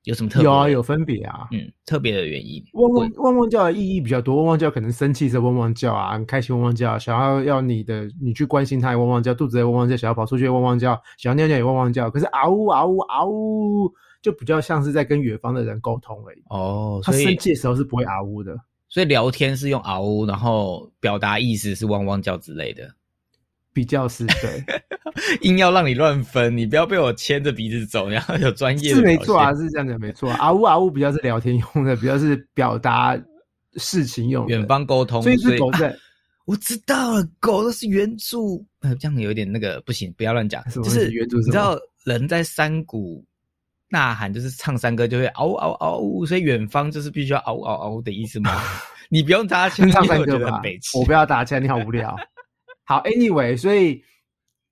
[0.06, 0.70] 有什么特别有啊？
[0.70, 1.48] 有分别啊？
[1.52, 2.64] 嗯，特别的原因。
[2.74, 4.38] 汪汪汪汪叫的意义比较多。
[4.38, 12.10] 汪汪叫可能生气时汪汪叫啊，很开心汪汪叫，想要要你的你去关心它汪汪叫，肚子在汪汪叫，想要跑出去汪汪叫，想要尿尿也汪汪叫。
[12.10, 16.42] 可是嗷呜嗷呜嗷呜，就比较像是在跟远方的人沟通而已。
[16.50, 18.58] 哦，他生气的时候是不会嗷呜的。
[18.88, 22.90] 所以聊天是用嗷呜，然后表达意思是汪汪叫之类的。
[23.74, 24.64] 比较是对，
[25.42, 30.32] 硬要让你乱分，你不要被我牵着鼻子走，然后有专业是没错啊，是这样的没错。
[30.32, 33.20] 啊呜啊呜比较是聊天用的，比较是表达
[33.76, 35.22] 事情用，远方沟通。
[35.22, 35.96] 所以是狗在，
[36.46, 38.38] 我知道了，狗都是原著，
[39.00, 40.64] 这样有点那个不行，不要乱讲。
[40.70, 43.24] 就是原著，你知道人在山谷
[43.90, 48.60] 呐喊，就是唱山歌就会嗷嗷嗷呜，所以远方就是必须要嗷嗷嗷的意思吗？
[49.10, 50.62] 你不用搭腔唱山歌吧？
[50.94, 52.16] 我不要搭腔，你好无聊。
[52.90, 54.04] 好，Anyway，所以，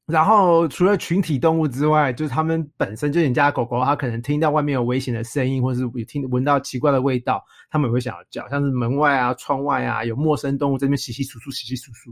[0.08, 12.12] 然后除了群体动物之外，就是他们本身，就你家狗狗，它可能听到外面有危险的声音，或者是有听闻到奇怪的味道，他们也会想要叫，像是门外啊、窗外啊有陌生动物这边稀稀疏疏、稀稀疏疏，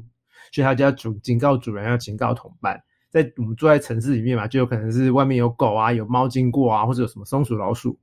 [0.52, 2.80] 所以它就要主警告主人，要警告同伴。
[3.10, 7.98] 在我们住在城市里面嘛，就有可能是外面有狗啊、有猫经过啊，或者有什么松鼠、老鼠。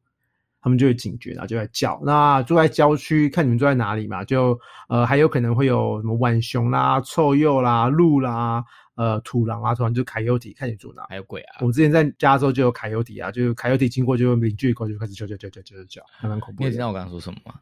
[0.62, 2.00] 他们就会警觉，然后就在叫。
[2.04, 11.04] 那住在郊区，看你们住在哪里嘛，就呃还有可能会有什么浣熊啦、臭鼬啦、鹿啦、呃土狼啊，突然就凯尤体，看你住哪。
[11.08, 11.56] 还有鬼啊！
[11.60, 16.64] 我们之前在加州就有凯尤体啊，就凯尤体经过，就邻居一口就开始叫叫叫叫叫叫，还蛮恐怖。
[16.64, 17.54] 你知道我刚刚说什么吗？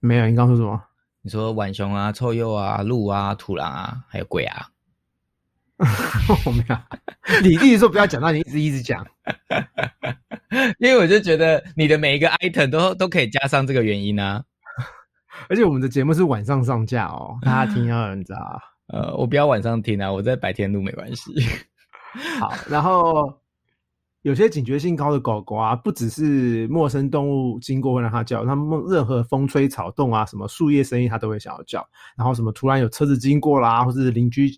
[0.00, 0.80] 没有，你刚刚说什么？
[1.22, 4.68] 你说浣熊啊、臭鼬啊、鹿啊、土狼啊，还有鬼啊。
[6.46, 6.76] 我没有，
[7.42, 9.04] 你一直说不要讲，那你一直一直讲，
[10.78, 14.42] 因为我就觉得你的每一个 item 都都可以加上这个原因啊。
[15.48, 18.60] 而且我们的节目是晚上上架哦，大家听要你知道。
[18.88, 21.32] 呃，我不要晚上听啊，我在白天录没关系。
[22.38, 23.32] 好，然后
[24.20, 31.86] 有些警觉性高的狗狗啊，不只是陌生动物经过会让它叫，它们任何风吹草动啊，什么树叶声音它都会想要叫。
[32.16, 34.50] 然后什么突然有车子经过啦，或是邻居。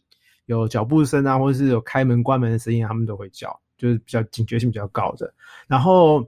[0.46, 5.32] 有脚步声啊，或是有开门关门的声音，它们都会叫，就是比较警觉性比较高的。
[5.66, 6.26] 然后，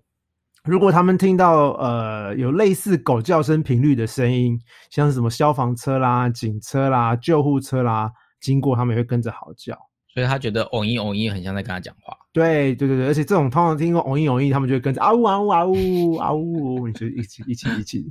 [0.64, 9.76] 如果他们听到呃有类似狗叫声频率的声音，像是什么消防车啦、警车啦、救护车啦经过，他们也会跟着嚎叫。
[10.08, 12.16] 所以他觉得“哦一哦一”很像在跟他讲话。
[12.32, 18.10] 对对对对，而且这种通常听过“哦一哦一”，他们就会跟着啊呜啊呜啊呜啊呜，你就一起一起一起，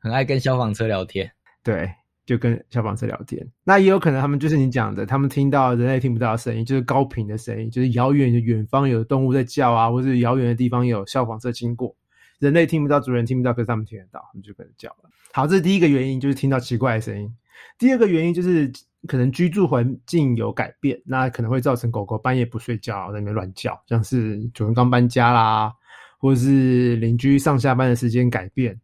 [0.00, 1.30] 很爱跟消防车聊天。
[1.62, 1.92] 对，
[2.24, 3.46] 就跟消防车聊天。
[3.64, 11.94] 那也有可能他们就是你讲的，他们听到人类听不到的声音，就是高频的声音，就是遥远的远方有动物在叫啊，或是遥远的地方有消防车经过，
[12.38, 15.10] 人类听不到，主人听不到，可是他们听得到，他们就跟着叫了。
[15.32, 17.32] 好，这是第一个原因，就是听到奇怪的声音。
[17.78, 18.70] 第二个原因就是。
[19.08, 25.72] 可能居住环境有改变，那可能会造成狗狗半夜不睡觉，在那边乱叫，像是主人刚搬家啦，
[26.20, 28.80] 或者是邻居上下班的时间改变，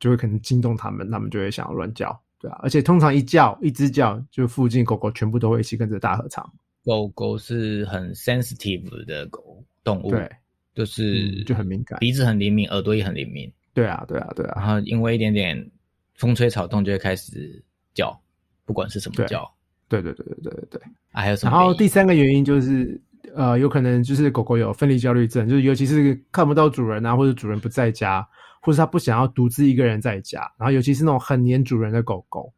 [0.00, 2.58] 就会可能惊动他们，他们就会想要乱叫，对啊。
[2.62, 6.44] 而且通常一叫，一只叫，就附近狗狗全部都会一起跟着大合唱。
[6.84, 10.30] 狗狗是很 sensitive 的狗动物，对，
[10.74, 13.50] 就是就很敏感，鼻子很灵敏，耳朵也很灵敏。
[13.72, 14.54] 对啊，对啊，对啊。
[14.56, 15.70] 然后因为一点点
[16.16, 18.20] 风吹草动，就会开始叫。
[18.66, 19.46] 不管是什么叫，
[19.90, 21.50] 对对对对对对对，还有什么？
[21.54, 22.98] 然后第三个原因就是，
[23.34, 28.26] 呃，有可能就是狗狗有分离焦虑症，就是尤其是看不到主人啊，或者主人不在家，
[28.64, 32.50] 或者它不想要独自一个人在家，然后尤其是那种很黏主人的狗狗，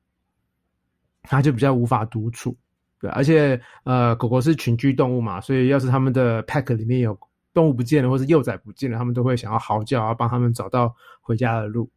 [1.22, 2.56] 它就比较无法独处。
[3.00, 7.18] 对，而且呃，狗狗是群居动物嘛，所以要是他们的 pack 里面有
[7.52, 11.90] 动物不见了，或是幼崽不见了，他们都会想要嚎叫，要帮他们找到回家的路。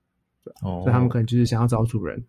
[0.62, 2.22] 哦，所以他们可能就是想要找主人。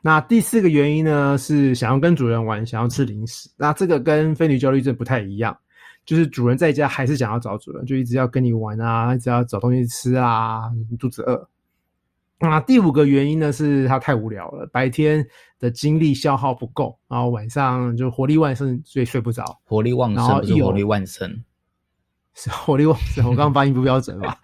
[0.00, 3.48] 那第四个原因呢，是想要跟主人玩，想要吃零食。
[3.56, 5.56] 那这个跟分离焦虑症不太一样，
[6.04, 10.62] 就是主人在家还是想要找主人，就一直要跟你玩啊，一直要找东西吃啊，
[10.98, 11.48] 肚子饿。
[12.38, 15.24] 那第五个原因呢，是他太无聊了，白天
[15.60, 19.60] 的精力消耗不够，然后晚上就活力旺盛，所以睡不着。
[19.64, 21.44] 活力旺盛不是活力旺盛，
[22.34, 23.24] 是活力旺盛。
[23.24, 24.36] 我刚刚发音不标准吧？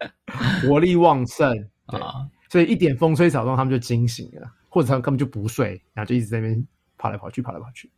[0.62, 1.50] 活力旺盛
[1.86, 4.52] 啊，所以一点风吹草动，他们就惊醒了。
[4.70, 6.66] 或者他根本就不睡，然后就一直在那边
[6.98, 7.90] 跑来跑去，跑来跑去。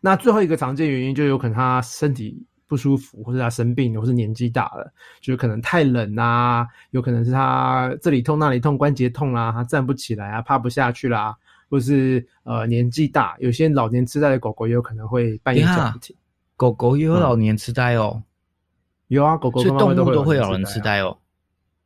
[0.00, 11.36] 那最后一个常见原因，就有可能他身体不舒服，或者他生病，或是年纪大了，就是可能太冷啊，有可能是他这里痛那里痛，关节痛啦，他站不起来啊，趴不下去啦，
[11.68, 16.14] 或是呃年纪大，有些老年痴呆的狗狗也有可能会半夜叫不停。
[16.56, 18.22] 狗狗也有老年痴呆哦，
[19.08, 21.18] 有啊，狗狗动物都会有老年痴呆哦，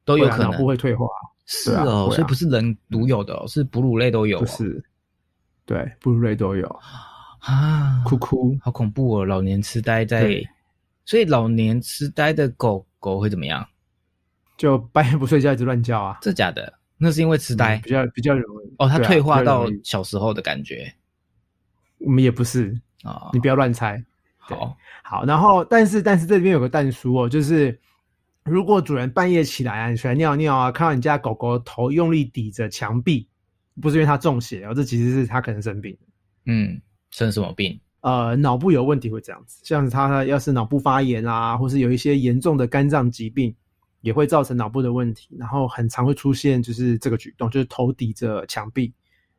[0.04, 1.06] 都有可能不会退化。
[1.48, 4.40] 是哦，所以不是人独有的，是哺乳类都有。
[4.40, 4.85] 不是，
[5.64, 6.80] 对，哺乳类都有
[7.46, 9.24] 啊，哭哭，好恐怖哦！
[9.24, 10.42] 老年痴呆在，
[11.04, 13.66] 所以老年痴呆的狗狗会怎么样？
[14.56, 16.18] 就半夜不睡觉，一直乱叫啊？
[16.20, 16.72] 这假的？
[16.98, 20.92] 那是因为痴呆比较比较容易哦，它退化到小时候的感觉。
[21.98, 24.02] 我们也不是啊，你不要乱猜。
[24.37, 27.78] 好，好，然后但是但是这里面有个蛋书哦，就是。
[28.48, 33.28] 如果主人半夜起来啊，你起来尿尿啊，看到你家狗狗头用力抵着墙壁，
[33.82, 35.98] 不是因为它中邪哦，这其实是它可能生病。
[36.44, 36.80] 嗯，
[37.16, 37.81] 生什么病？
[38.02, 43.55] 呃，脑部有问题会这样子，像他要是脑部发炎啊，或是有一些严重的肝脏疾病，
[44.02, 48.92] 也会造成脑部的问题，然后很常会出现就是这个举动，就是头抵着墙壁，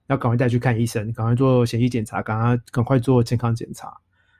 [0.07, 3.93] 要赶快带去看医生，赶快做血液检查，赶快赶快做健康检查。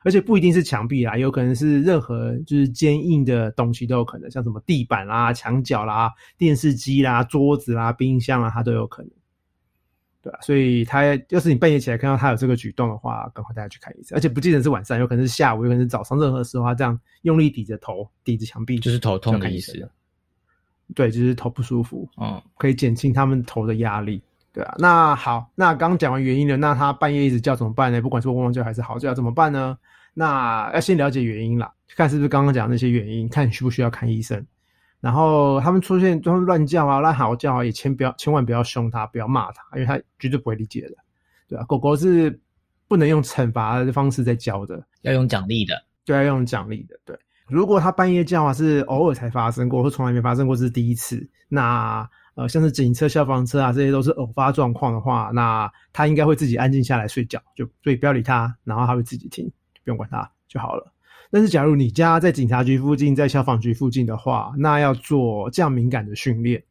[0.04, 9.12] 而且不一定是墙壁啦，有可能是任何就是坚硬的东西都有可能，像什么地板啦、墙角啦、电视机啦、桌子啦、冰箱啦，它都有可能，
[10.28, 10.40] 对吧？
[10.42, 14.18] 所以他要是你半夜起来看到他有这个举动的话，赶快带他去看医生。
[14.18, 19.90] 而且不记得是晚上，有可能是下午，有可能是早上，任何时候他这样用力抵着头、抵着墙壁，就是头痛的意思。
[20.94, 24.22] 对，就是头不舒服，嗯，可以减轻他们头的压力。
[24.52, 28.02] 对啊，那好，那刚讲完原因了，那他半夜一直叫怎么办呢？
[28.02, 29.78] 不管是汪汪叫还是嚎叫怎么办呢？
[30.14, 34.46] 那要先了解原因啦，看是不是刚刚讲那些原因，看需不需要看医生。
[35.00, 40.96] 然后他们出现他们乱叫啊、乱嚎叫啊，也千不要千万不要凶他，不要骂他，因为他绝对不会理解的。
[41.48, 42.40] 对啊，狗狗是
[42.88, 47.00] 不能用惩罚的方式在教的，要用奖励的，对，要用奖励的。
[47.06, 47.18] 对，
[47.48, 52.10] 如果他半夜叫啊，是偶尔才发生过，或从来没发生过，这是第一次，那。
[52.38, 59.52] 呃，像是警车、消防车啊，这些都是偶发状况的话，那他应该会自己安静下来睡觉，就所以不要理他，然后他会自己听，
[59.84, 60.94] 不用管他就好了。
[61.32, 66.64] 但是假如你家在警察局附近，在消防局附近的话，那要做这样敏感的训练，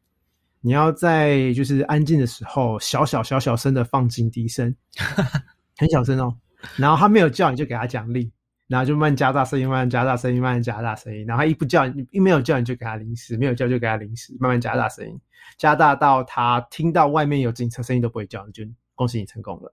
[0.61, 4.75] 你要在就是安静的时候，小小小小声的放警笛声，
[5.77, 6.37] 很小声哦，
[6.77, 8.31] 然后他没有叫，你就给他奖励。
[8.69, 11.25] 然后就慢慢加大声音，慢慢加大声音，慢慢加大声音。
[11.25, 15.17] 然后一不叫，一没有叫你就给他零食，没有叫就给他零食，慢慢加大声音，
[15.57, 18.65] 加大到他听到外面有警车声音都不会叫，你就
[18.97, 19.73] 恭喜你成功了。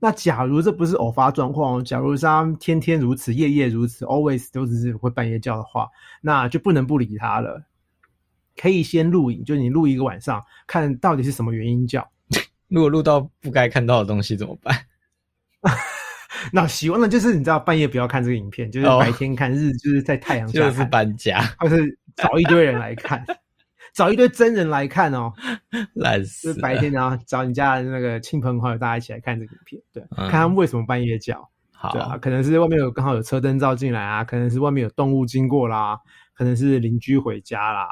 [0.00, 5.88] 那假如这不是偶发状况，假如是他天天如此、夜夜如此，always 都只是会半夜叫的话，
[6.20, 7.62] 那就不能不理他了。
[8.56, 12.08] 可以先录影，就你录一个晚上，看到底是什么原因叫。
[12.68, 14.76] 如果录到不该看到的东西怎么办？
[16.52, 23.24] 那希望那就是你知道半夜不要看这个影片，就是白天看日，就是在太阳下就是搬家，或是找一堆人来看。
[23.94, 25.32] 找一堆真人来看哦，
[25.94, 26.48] 烂死！
[26.48, 31.48] 就是白天然后找你家的那个亲朋好友，大家一起来看这个影片，对，看他们为什么半夜叫。
[31.70, 35.98] 好，可能是外面有刚好有车灯照进来啊，可能是外面有动物经过啦，
[36.34, 37.88] 可能是邻居回家啦，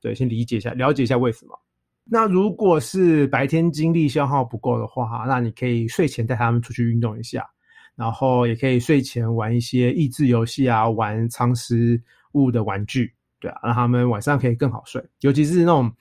[0.00, 1.58] 对，先理解一下，了解一下为什么。
[2.04, 7.48] 那如果是白天精力消耗不够的话，那你可以睡前带他们出去运动一下，
[7.94, 12.02] 然后也可以睡前玩一些益智游戏啊，玩藏食
[12.32, 13.14] 物的玩具。
[13.46, 15.92] 对啊，让他们晚上可以更好睡，尤其是那种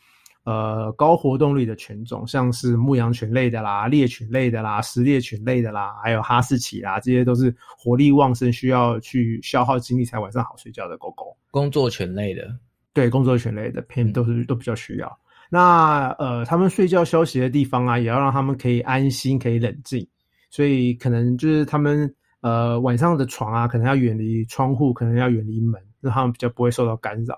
[0.46, 11.36] 呃高活动率的犬种，像是牧羊犬类的啦、猎犬类的啦、食猎犬类的啦，还有哈士奇啦，这些都是活力旺盛、需要去消耗精力才晚上好睡觉的狗狗。
[11.52, 12.48] 工作犬类的，
[12.94, 15.20] 对，工作犬类的偏都是都比较需要。
[15.50, 20.06] 那呃，他们睡觉休息的地方啊，也要让他们可以安心、可以冷静，
[20.50, 25.80] 所以可能就是他们呃晚上的床啊，可能要远离窗户，可能要远离门。
[26.06, 27.38] 让他们比较不会受到干扰，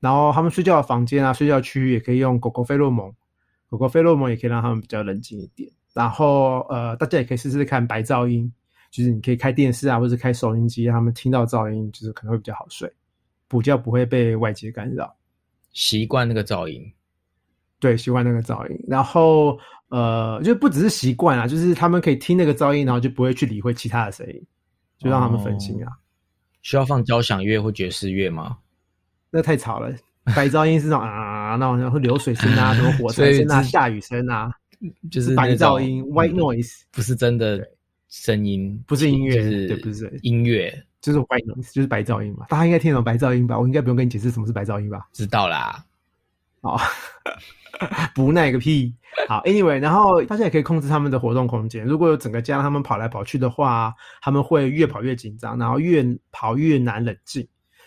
[0.00, 3.12] 然后他们睡觉的房间啊，睡觉区域也可以用狗狗费洛蒙，
[3.68, 5.70] 狗狗费洛蒙也可以让他们比较冷静一点。
[5.92, 8.50] 然后呃，大家也可以试试看白噪音，
[8.90, 12.92] 就是你可以开电视啊，或者开收音机，让他们听到噪音，就是可能会比较好睡，
[13.48, 15.14] 补觉不会被外界干扰。
[15.72, 16.82] 习惯那个噪音，
[17.78, 18.84] 对，习惯那个噪音。
[18.88, 19.58] 然后
[19.88, 24.46] 呃，就不只是习惯啊，就是他们可以听那个噪音，然后就不会去理会其他的声音，
[24.98, 25.92] 就让他们分心啊。
[26.62, 28.58] 需要放交响乐或爵士乐吗？
[29.30, 29.94] 那太吵了，
[30.34, 34.50] 白噪音是那种啊，那种会流水声啊， 什么火车声啊，下雨声啊，
[35.10, 37.64] 就是白噪音 （white noise），不是真的
[38.08, 42.46] 声音，不是音乐，是对，不是音乐，就是 white noise，就是白噪音嘛。
[42.48, 43.58] 大家应该听懂白噪音吧？
[43.58, 45.06] 我应该不用跟你解释什么是白噪音吧？
[45.12, 45.84] 知道啦。
[46.62, 46.78] 好，
[48.14, 48.94] 不耐个屁。
[49.26, 51.84] 好，Anyway，然后大家也可以控制他们的活动空间。
[51.84, 57.46] 如果有整个家他们跑来跑去的话，他们会越跑越紧张，然后越跑越难冷静。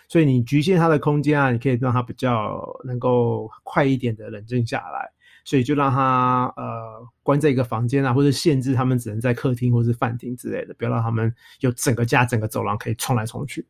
[0.10, 5.10] 所以你局限他的空间啊，你可以让他比较能够快一点的冷静下来。
[5.46, 13.66] 所以就让他呃关在一个房间啊，或者限制他们只能在客厅或是饭厅之类的，不要让他们有整个家整个走廊可以冲来冲去。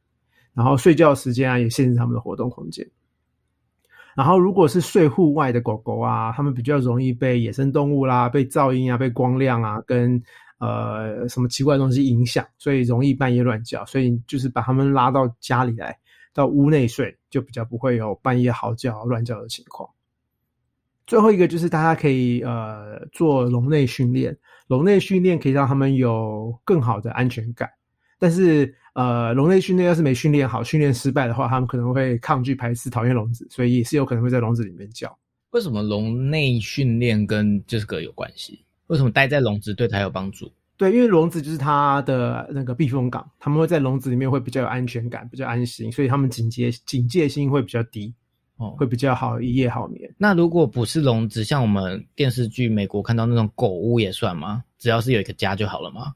[0.53, 2.87] 然后睡觉时间啊，也限制他们的活动空间。
[4.15, 10.21] 然后，如果是睡户外的狗狗啊，它们比较容易被野生动物啦、被噪音啊、被光亮啊、跟
[10.59, 13.83] 呃什么奇怪的东西影响，所以容易半夜乱叫。
[13.85, 15.97] 所以就是把它们拉到家里来，
[16.33, 19.89] 到屋内睡，就比较不会有半夜嚎叫、乱叫的情况。
[21.05, 24.37] 最后一个就是大家可以呃做笼内训练，
[24.67, 27.69] 笼内训练可以让他们有更好的安全感，
[28.23, 28.73] 但是。
[28.95, 35.11] 呃，笼内训练要是没训练好，训练失败的话，他们可能会抗拒、排斥、讨厌笼子，所以也是有可能会在笼子里面叫。
[35.49, 38.63] 为什么笼内训练跟这个有关系？
[38.85, 40.47] 为什么待在笼子对它有帮助？
[40.77, 48.13] 对，因为笼子就是它的那个避风港，他们会在笼子里面会比较有安全感，比较安心，所以他们警戒警戒心会比较低，
[48.57, 50.07] 哦，会比较好一夜好眠。
[50.19, 54.63] 那如果不是笼子，像我们电视剧美国看到那种狗屋也算吗？
[54.77, 56.13] 只要是有一个家就好了吗？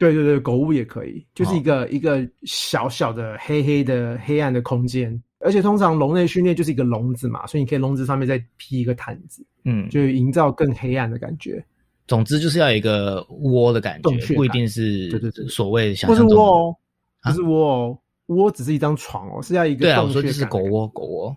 [0.00, 11.62] 对对对，狗屋也可以，就是一个一个小小的黑黑的黑暗的空间，而且通常笼内训练就是一个笼子嘛，所以你可以笼子上面再披一个毯子，嗯，就营造更黑暗的感觉。
[12.06, 16.28] 总之就是要有一个窝的感觉，不一定是对对对所谓想象中。
[16.28, 16.76] 不是窝哦，
[17.22, 17.98] 不是窝哦，
[18.28, 21.36] 窝只是一张床哦，是要一个对啊，我说就是狗窝，狗窝。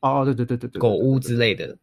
[0.00, 1.76] 哦，对对对对对，狗屋之类的。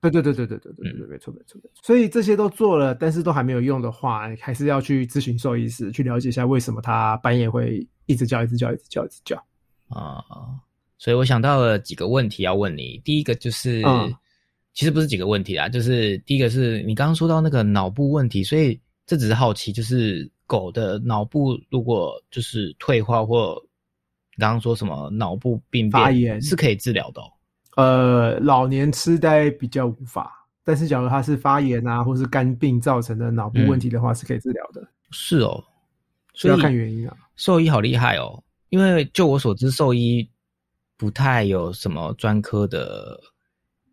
[0.00, 1.80] 对对对对对对对对，没错没错没错。
[1.82, 9.36] 所以这些都做了，但是都还没有用的话，还是要去咨询兽医师，去了解一下为什么它半夜会一直叫、一直叫、一直叫、一直叫
[9.88, 10.22] 啊。
[10.98, 13.00] 所以我想到了几个问题要问你。
[13.04, 13.82] 第一个就是，
[14.72, 23.60] 其实不是几个问题啦，就是第一个是你刚刚说到那个脑部问题，所以这只是好奇，就是狗的脑部如果就是退化或
[24.38, 27.20] 刚刚说什么脑部病变是可以治疗的。
[27.78, 34.84] 呃，老年痴呆比较无法，但是假如他是发炎啊，或是肝病造成的脑部问题的话，是可以治疗的。
[35.12, 35.62] 是哦，
[36.34, 37.16] 所以要看原因啊。
[37.36, 40.28] 兽医好厉害哦，因为就我所知，兽医
[40.96, 43.16] 不太有什么专科的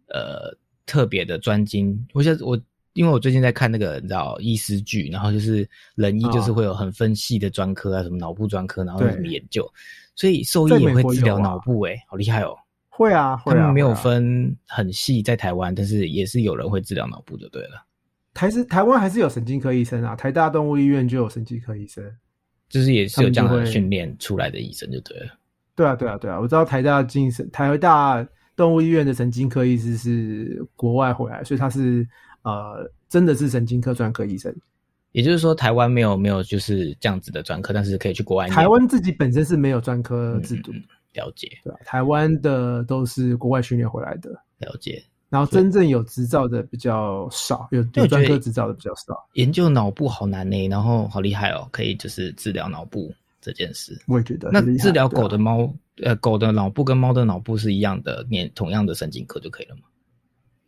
[0.07, 0.51] 呃
[0.87, 1.95] 特别的专精。
[2.13, 2.59] 我现我
[2.93, 9.71] 因为我最近在看那个你知道医师剧，然后就是人医就是会有很分细的专科啊，什么脑部专科，然后什么研究，
[10.15, 12.57] 所以兽医也会治疗脑部，哎，好厉害哦。
[12.95, 17.85] 会啊，他们没有分很细，在台湾，但是也是有人会治疗脑部就对了。
[18.33, 20.15] 台是台湾还是有神经科医生啊？
[20.15, 22.03] 台大动物医院就有神经科医生，
[22.69, 25.27] 就是也是有这样的训练出来的医生就对了。
[25.75, 28.25] 对啊，对啊，对啊，我知道台大精神台大
[28.55, 32.07] 动物医院的神经科医师是国外回来，所以他是
[32.43, 34.55] 呃真的是神经科专科医生。
[35.11, 38.49] 也就是说，台湾没有没有就是这样子的专科，但是可以去国外。
[38.49, 40.73] 台湾自己本身是没有专科制度，
[41.15, 41.79] 了解对吧？
[41.85, 45.03] 台湾的都是国外训练回来的，了解。
[45.29, 49.27] 然后真正有执照的比较少，有有专科执照的比较少。
[49.33, 53.99] 研究脑部好难呢，然后好厉害哦，可以就是治疗脑部这件事。
[54.07, 54.49] 我也觉得。
[54.53, 59.81] 那治疗狗的猫，呃，狗的脑部跟猫的脑部是一样的，念同样的神经科就可以了吗？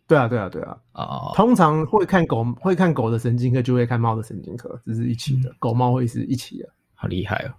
[0.07, 1.31] 对啊，对啊，对啊，啊！
[1.35, 5.53] 通常会看狗，会看狗的神经科，就会看猫的神经科，这是一起的。
[5.59, 7.51] 狗猫会是一起的，好厉害哦！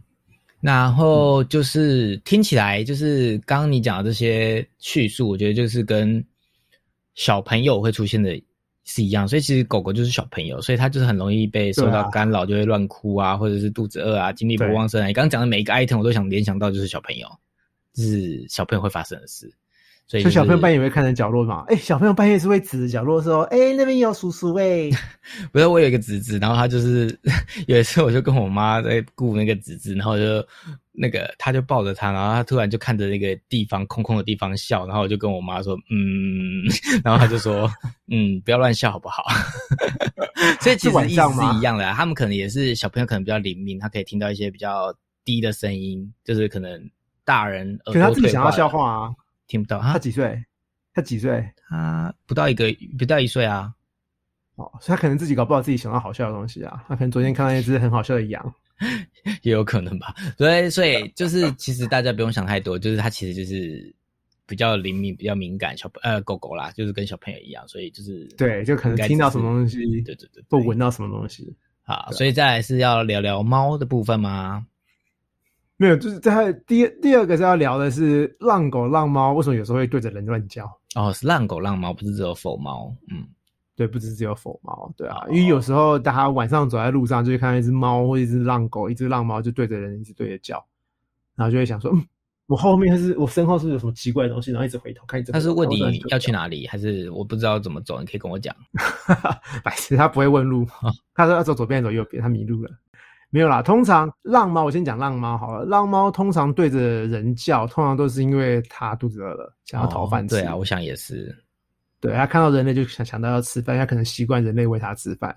[0.61, 6.25] 然后就是听起来，就是刚刚你讲的这些叙述，我觉得就是跟
[7.15, 8.41] 小朋友会出现的
[8.85, 9.29] 是一样。
[9.29, 15.07] 所以其实狗狗就是小朋友，所以它就是很容易被受到干扰，就会乱哭啊，或者是肚子饿啊，精力不旺盛啊。
[15.07, 17.29] 你刚刚讲的每一个 item，我都想联想到就是小朋友，
[17.95, 19.49] 就是小朋友会发生的事。
[20.09, 21.65] 所以小朋友半夜会看着角落嘛？
[21.69, 24.89] 哎，小朋友半夜是会指着角落说：“哎，那边有叔叔哎。”
[25.53, 27.15] 不是，我有一个侄子，然后他就是
[27.69, 30.43] 有一次，我就跟我妈在顾那个侄子，然后就
[30.93, 36.65] 那个他就抱着他，然后他突然就看着那个地方空空的地方笑，然后我就跟我妈说：“嗯。
[37.05, 37.71] ”然后他就说
[38.11, 39.25] ：“嗯，不要乱笑好不好？”
[40.63, 44.91] 所以其实意思是一样的，他们可能也是小朋友，可能比较灵敏，他可以听到一些比较
[45.23, 46.81] 低的声音，就是可能
[47.27, 49.11] 大人可能他自己想要笑话啊。
[49.49, 50.41] 听不到他几岁？
[50.95, 51.45] 他几岁？
[51.69, 53.75] 他不到一个，不到一岁啊。
[54.55, 56.85] 哦，所以他可能自己搞不好自己想到好笑的东西啊。
[56.89, 58.55] 他可能昨天看到一只很好笑的羊，
[59.43, 60.15] 也有可能吧。
[60.37, 63.95] 所以，所以就是其实大家不用想太多，就是他其实就是
[64.47, 71.57] 比较灵敏、比较敏感小呃狗狗啦，就是跟小朋友一样，所以就是对，就可能听到什么东西，对对对，或闻到什么东西。
[71.83, 74.67] 好，所以再来是要聊聊猫的部分吗？
[75.81, 80.69] 没有，就是在第第二个是要聊的是浪狗浪猫为什么有时候会对着人乱叫？
[80.97, 82.93] 哦，是浪狗浪猫，不是只有否猫。
[83.13, 83.25] 嗯，
[83.77, 90.63] 对，不是只有否猫，对啊，因为有时候大家晚上走在路上，就会看到一只猫或一只浪狗、一只浪猫就对着人一直对着叫，
[91.37, 92.05] 然后就会想说，嗯，
[92.49, 95.23] 我后面是我身后是有什么奇怪的东西，然后一直回头看。
[95.27, 98.01] 他是问你要去哪里，还是我不知道怎么走？
[98.01, 98.53] 你可以跟我讲。
[99.63, 100.67] 白痴，他不会问路，
[101.15, 102.71] 他说要走左边走右边，他迷路了。
[103.31, 105.65] 没有啦，通常浪猫，我先讲浪猫好了。
[105.67, 110.37] 浪猫通常对着人叫，通常都是因为它肚子饿了，想要讨饭吃。
[110.37, 111.37] 对啊，我想也是。
[112.01, 115.37] 对，它看到人类就想想到要吃饭，它可能习惯人类喂它吃饭，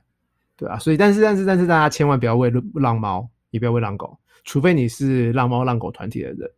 [0.55, 0.77] 对啊。
[0.79, 6.49] 所以，但是，但是，但是，大家千万不要喂浪猫，也不要喂浪狗，除非你是浪猫浪狗团体的人，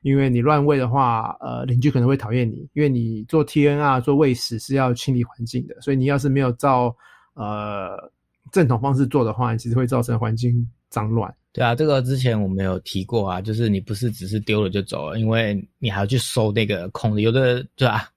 [0.00, 6.92] 因为你乱喂的话，呃，邻居可能会讨厌你，因为你做 T N R 做喂食是要清理环境的，所以你要是没有照
[7.34, 8.10] 呃。
[8.52, 11.34] 正统方式做的话，其实会造成环境脏乱。
[11.52, 17.20] 对啊，这个之前我们有提过啊，就是你不是只是丢了就走了，因为你还要去收那个空的。
[17.20, 18.08] 有的对吧？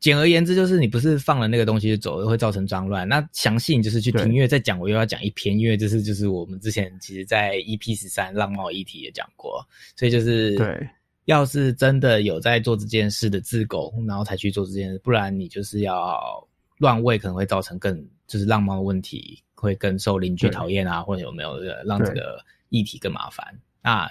[0.00, 3.08] 简而言之，就是你不是放了那个东西就走了，会造成脏乱。
[3.08, 9.66] 那详细你就是去听，因为再讲我又要讲一篇，因为这是就是我们之前其实在 EP 十三浪猫议题也讲过，
[9.96, 10.86] 所以就是对，
[11.24, 16.20] 要是真的有在做这件事的自狗，然后才去做这件事，不然你就是要
[16.76, 19.42] 乱喂，可能会造成更就是浪猫的问题。
[19.64, 22.38] 会更受邻居讨厌啊，或者有没有让这个
[22.68, 23.44] 议题更麻烦？
[23.82, 24.08] 那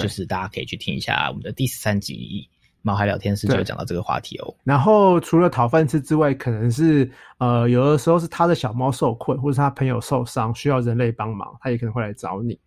[0.00, 2.48] 就是大家可以去听一下我们的第十三集
[2.82, 4.54] 《毛孩聊天室》，就会讲到这个话题哦。
[4.64, 12.58] 然后除了讨饭吃之外，可能是呃，有的时候是他的小猫受困，或者是他朋友受伤，需要人类帮忙，他也可能会来找你，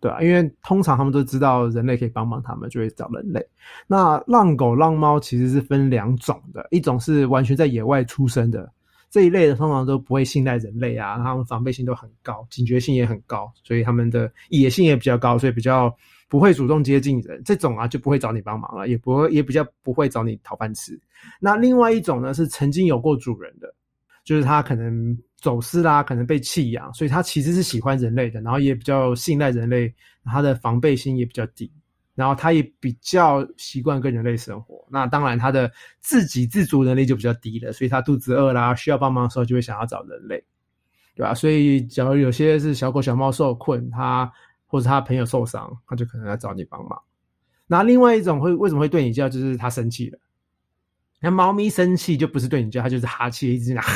[0.00, 3.44] 对啊，因为通常他们都知道人类可以帮忙他们，就会找人类。
[3.86, 8.70] 那浪狗、浪猫其实是分两种的，一种是完全在野外出生的。
[9.10, 15.92] 这一类的通常都不会信赖人类啊，他们防备性都很高，警觉性也很高，所以他们的野性也比较高，所以比较
[16.28, 17.42] 不会主动接近人。
[17.44, 20.96] 这种啊就不会找你帮忙了，也不会也比较不会找你讨饭吃。
[21.40, 23.74] 那另外一种呢是曾经有过主人的，
[24.24, 29.92] 就是他可能走失啦，可能被弃养，所以他其实是喜欢人类的，然后也比较信赖人类，
[30.24, 31.68] 他的防备心也比较低。
[32.20, 40.44] 然后它也比较习惯跟人类生活，那当然它的自给自足能力就比较低了，所以它肚子饿啦，需要帮忙的时候就会想要找人类，
[41.14, 41.32] 对吧？
[41.32, 44.30] 所以假如有些是小狗小猫受困，它
[44.66, 47.00] 或者它朋友受伤，它就可能来找你帮忙。
[47.66, 50.18] 那另外一种会为什么会对你叫，就是它生气了。
[51.20, 53.90] 那猫咪生气就不是对你叫，它就是哈气，一直哈，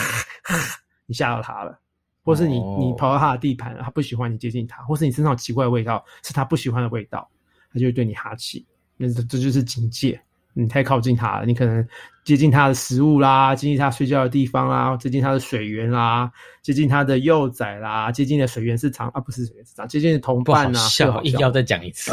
[1.04, 1.78] 你吓到它了，
[2.22, 7.30] 或是你你跑到它的地盘，它不喜欢你接近它，或是你身上有奇怪的味道，是它不喜欢的味道。
[7.74, 8.64] 他就会对你哈气，
[8.96, 10.18] 那这这就是警戒，
[10.52, 11.84] 你太靠近他了，你可能
[12.24, 16.30] 接近他的食物啦，接近他睡觉的地方啦，接近他的水源啦，
[16.62, 22.12] 接近他的幼崽啦，接近的水源市场啊，不是水源市场，接近的同伴啊，笑，硬要再讲一次。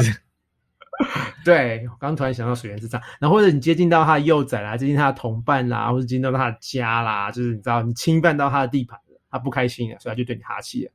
[1.45, 10.91] 对，我刚突然想到水源市场，然后或者你接近到他的幼崽啦，接近他的同伴啦，或者接近到他的家啦，就是你知道你侵犯到他的地盘了，它不开心了，所以他就对你哈气了。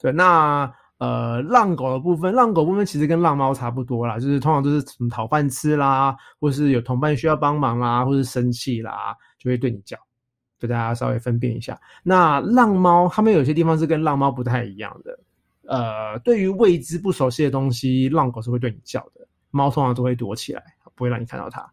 [0.00, 0.72] 对，那。
[1.00, 9.96] 呃，浪狗的部分，浪狗部分其实跟浪猫差不多啦，就是通常都是讨饭吃啦，或是有同伴需要帮忙啦，或是生气啦，就会对你叫，
[10.58, 11.80] 就大家稍微分辨一下。
[12.02, 15.18] 那浪猫，它们有些地方是跟浪猫不太一样的。
[15.68, 20.62] 呃，对于未知不熟悉的东西，浪狗是会对你叫的，猫通常都会躲起来，
[20.94, 21.66] 不会让你看到它。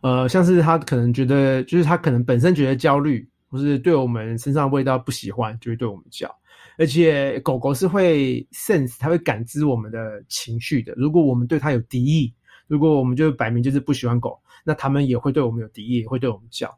[0.00, 6.34] 呃，像是它可能觉得，就是它可能本身觉得焦虑，或是对我们身上味道不喜欢，就会对我们叫。
[6.78, 10.94] 而且狗狗是会 sense，它会感知我们的情绪的。
[10.96, 12.32] 如果我们对它有敌意，
[12.68, 16.72] 如果我们就摆明就是不喜欢狗，那它们也会对我们有敌意，也会对我们叫，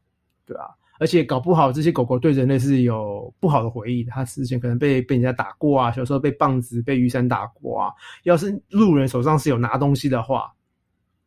[0.46, 0.74] 对吧？
[0.98, 4.04] 而且搞不好这些狗狗对人类是有不好的回忆。
[4.04, 7.92] 它之前可能被被人家打过啊，小时候被棒子、被雨伞打过啊。
[8.24, 10.52] 要是路人手上是有拿东西的话，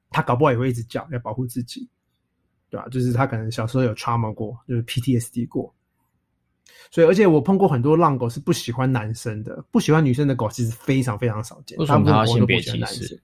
[0.10, 1.88] 它搞不好也会一直叫，要保护自己，
[2.70, 2.88] 对吧？
[2.90, 5.74] 就是它可能小时候有 trauma 过，就是 PTSD 过。
[6.92, 11.78] 所以，而且我碰过很多浪狗是不喜欢男生的，不喜欢女生的狗其实非常非常少见。
[11.78, 13.22] 为什么要性别歧视？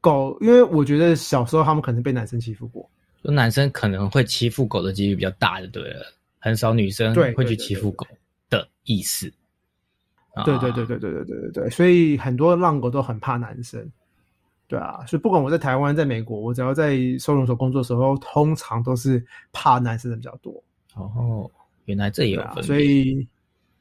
[0.00, 2.88] 狗，因为我觉得小时候他们可能被男生欺负过，
[3.24, 6.06] 就男生可能会欺负狗的几率比较大，就对了，
[6.38, 8.06] 很少女生会去欺负狗
[8.48, 9.32] 的意思。
[10.44, 13.84] 对对对对对对对对对，所以很多浪狗都很怕男生。
[14.68, 20.62] 对啊，所以不管我在台湾、在美国，我只要在收容所工作的时候，通常都是怕男生的比较多。
[20.94, 21.50] 哦。
[21.88, 23.26] 原来这也有分，所以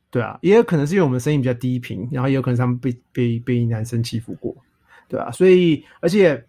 [0.10, 4.56] 对啊，也有可能是因为我们声音比较低频，然后也有可能他们被被被男生欺负过，
[5.08, 6.44] 对啊，所以而且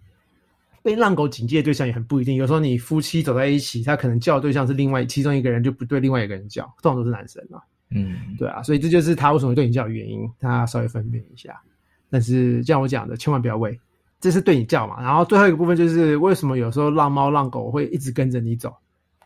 [0.83, 7.59] 被浪狗警戒对象也很不一定，有时候你夫妻走在一起，他可能叫对象是另外其中一个人就不对另外一个人叫，通常都是男生啊，
[7.91, 11.61] 嗯，对啊，所以这就是他为什么对你叫的原因，大家稍微分辨一下。
[12.09, 13.79] 但是像我讲的，千万不要喂，
[14.21, 15.03] 这是对你叫嘛。
[15.03, 18.73] 然后最后一个部分就是为什么有时候浪猫浪狗会一直跟着你走，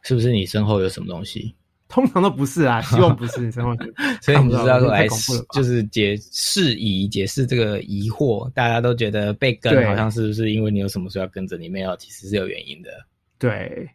[0.02, 1.54] 是不是你身后有什么东西？
[1.92, 5.06] 通常都不是啊， 希望不是， 所以你知道说来
[5.52, 11.68] 就是解释疑解释这个疑惑，大家都觉得被跟好像是不是因为你有什么事要跟着你？
[11.68, 12.88] 没有，其实是有原因的。
[13.38, 13.86] 对，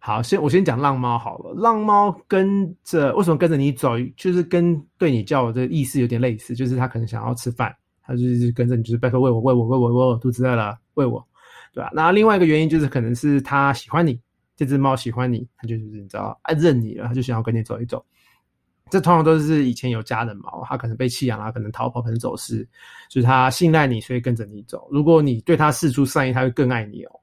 [0.00, 1.54] 好，先我先讲浪猫好了。
[1.54, 3.92] 浪猫跟着为什么跟着你走？
[4.16, 11.24] 就是跟对你叫的意思有点类似，就是他可能想要吃饭，他就是跟着你，就是拜托喂我喂我喂我喂我肚子饿了喂我，
[11.72, 11.90] 对吧？
[11.94, 14.18] 那另外一个原因就是可能是他喜欢你。
[14.56, 18.04] 这只猫喜欢你，它就是你知道爱认你了，它就想要跟你走一走。
[18.90, 22.66] 这通常都是以前有家的猫，它可能被弃养了，可能逃跑，可能走失，
[23.08, 24.86] 所以它信赖你，所以跟着你走。
[24.90, 27.20] 如果你对它示出善意，它会更爱你哦。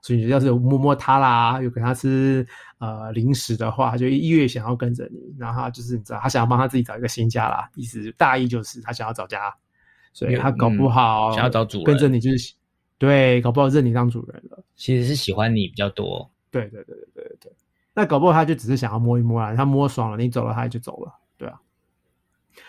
[0.00, 2.46] 所以你要是摸摸它啦，有给它吃
[2.78, 5.18] 呃零食的话，它就越想要跟着你。
[5.38, 9.54] 然后它就是你知道，它想要帮它自己找一个新家啦，意思大意就是它想要找家，
[10.12, 12.54] 所以它搞不好想要找主人，跟着你就是
[12.96, 14.64] 对，搞不好认你当主人了。
[14.76, 16.28] 其实是喜欢你比较多。
[16.60, 17.52] 对对对对对对
[17.94, 21.60] 那搞不好他就只是想要摸一摸啊，他摸爽了，你走了，他就走了，对啊。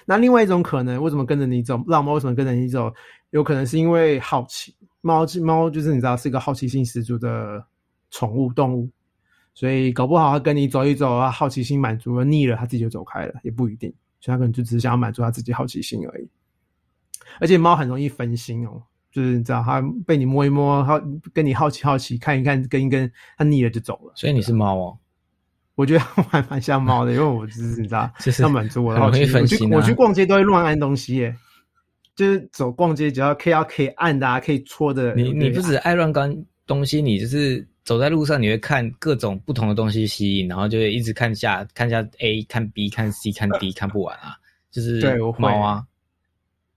[0.05, 1.81] 那另外一种可能，为什么跟着你走？
[1.87, 2.91] 浪猫为什么跟着你走？
[3.31, 7.63] 有可能是因为好奇，猫猫就是你知道是一个好奇心十足的
[8.11, 8.89] 宠物动物，
[9.53, 13.93] 所以搞不好他跟你走一走啊，好奇心满足了，腻了，他自己就走开了，也不一定。
[14.21, 16.29] 所以它可能就只是想要满足他自己好奇心而已。
[17.39, 18.83] 而且猫很容易分心哦。
[19.11, 21.01] 就是你知道，它被你摸一摸，它
[21.33, 24.13] 跟你好奇好奇看一看，跟一跟，它腻了就走了。
[24.15, 24.97] 所以你是猫哦？
[25.75, 29.23] 我觉得还蛮像猫的，因为我就是你知道， 要满足我的好奇。
[29.33, 31.35] 我去我去逛街都会乱按东西耶，
[32.15, 35.15] 就是走逛街只要可以要可以按的，啊可以戳的。
[35.15, 44.35] 你你不止爱乱干东西，你就是走在路上，你会看各种不同的东西吸引，然后就会一直看下看下 A 看 B 看 C 看 D 看不完啊，
[44.69, 45.83] 就是对我猫啊。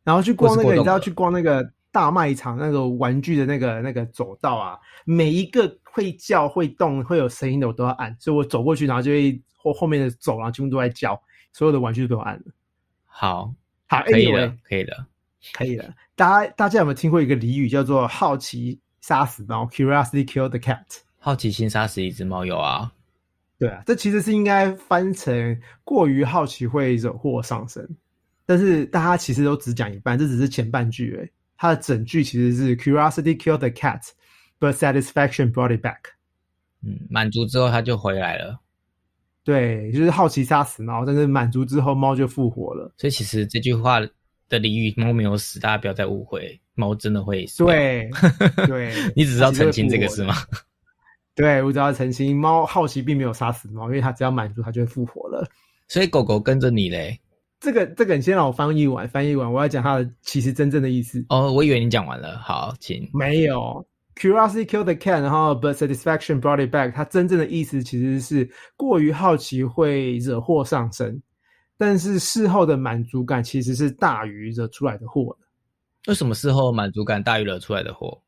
[0.04, 1.70] 然后去逛那个，你知道去逛那个。
[1.92, 11.22] 大卖场那个玩具的那个那个走道啊，每一个会叫会动会有声音的我都要按，所以我走过去，然后就会后后面的走廊全部都在叫，
[11.52, 12.44] 所有的玩具都按了。
[13.04, 13.54] 好，
[13.86, 15.06] 好，可以的，可以了，
[15.52, 15.94] 可以了。
[16.16, 20.84] 大家大家有没有听过一个俚语叫做“好奇杀死猫 ”？Curiosity killed the cat。
[21.18, 22.90] 好奇心杀死一只猫有啊？
[23.58, 27.86] 对啊，这其实是应该翻成“过于好奇会惹祸上身”，
[28.46, 31.30] 但是大家其实都只讲一半，这只是前半句哎。
[31.62, 34.00] 它的整句其实是 “Curiosity killed the cat,
[34.58, 35.98] but satisfaction brought it back。”
[36.84, 38.58] 嗯，满足之后它就回来了。
[39.44, 42.92] 对，就是好奇杀死猫，但是满足之后猫就复活了。
[42.96, 44.10] 所以其实这句话的
[44.48, 47.64] 的俚语，猫没有死，大家不要再误会，猫真的会死。
[47.64, 48.10] 对
[48.66, 50.34] 对，你只知道澄清这个是吗？
[51.36, 55.48] 对，我只要澄清，猫好奇并没有杀死猫，因为它只要满足，它就会复活了。
[55.86, 57.20] 所以狗狗跟着你嘞。
[57.62, 61.24] 这个这个，你先让我翻译完，翻译完，我要讲它的其实真正的意思。
[61.28, 63.08] 哦，我以为你讲完了，好，请。
[63.14, 63.86] 没有
[64.16, 66.92] ，curiosity killed the cat，然后 but satisfaction brought it back。
[66.92, 71.22] 它真正的意思其实是过于好奇会惹祸上身，
[71.78, 75.46] 但是事后的满足感其实是大于惹出来的祸的。
[76.08, 78.20] 为什么事后满足感大于惹出来的祸？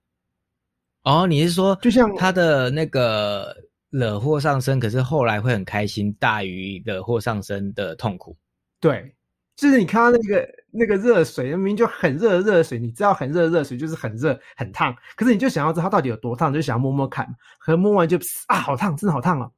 [1.02, 3.52] 哦，你是说，就像他的那个
[3.90, 8.36] 惹祸上身，可是后来会很开心，大于惹祸上身的痛苦？
[8.78, 9.12] 对。
[9.56, 17.24] 就是你看到那个那个热水，明明就很热的热水，你知道很热的热水就是很热很烫，可是你就想要知道它到底有多烫，就想要摸摸看，
[17.60, 19.50] 可摸完就啊好烫，真的好烫哦。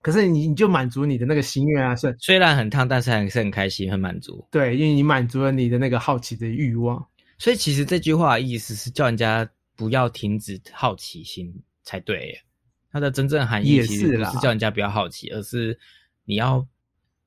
[0.00, 4.46] 可是你你就满足你的那个心愿啊，是虽然很烫，但是还是很开心很满足。
[4.52, 7.04] 对，因为你满足了你的那个好奇的欲望。
[7.38, 11.52] 所以其实这句话的意思是叫人家不要停止好奇心
[11.82, 12.40] 才对。
[12.92, 15.76] 它的真正含义其实不是叫人家不要好奇，而是
[16.24, 16.64] 你要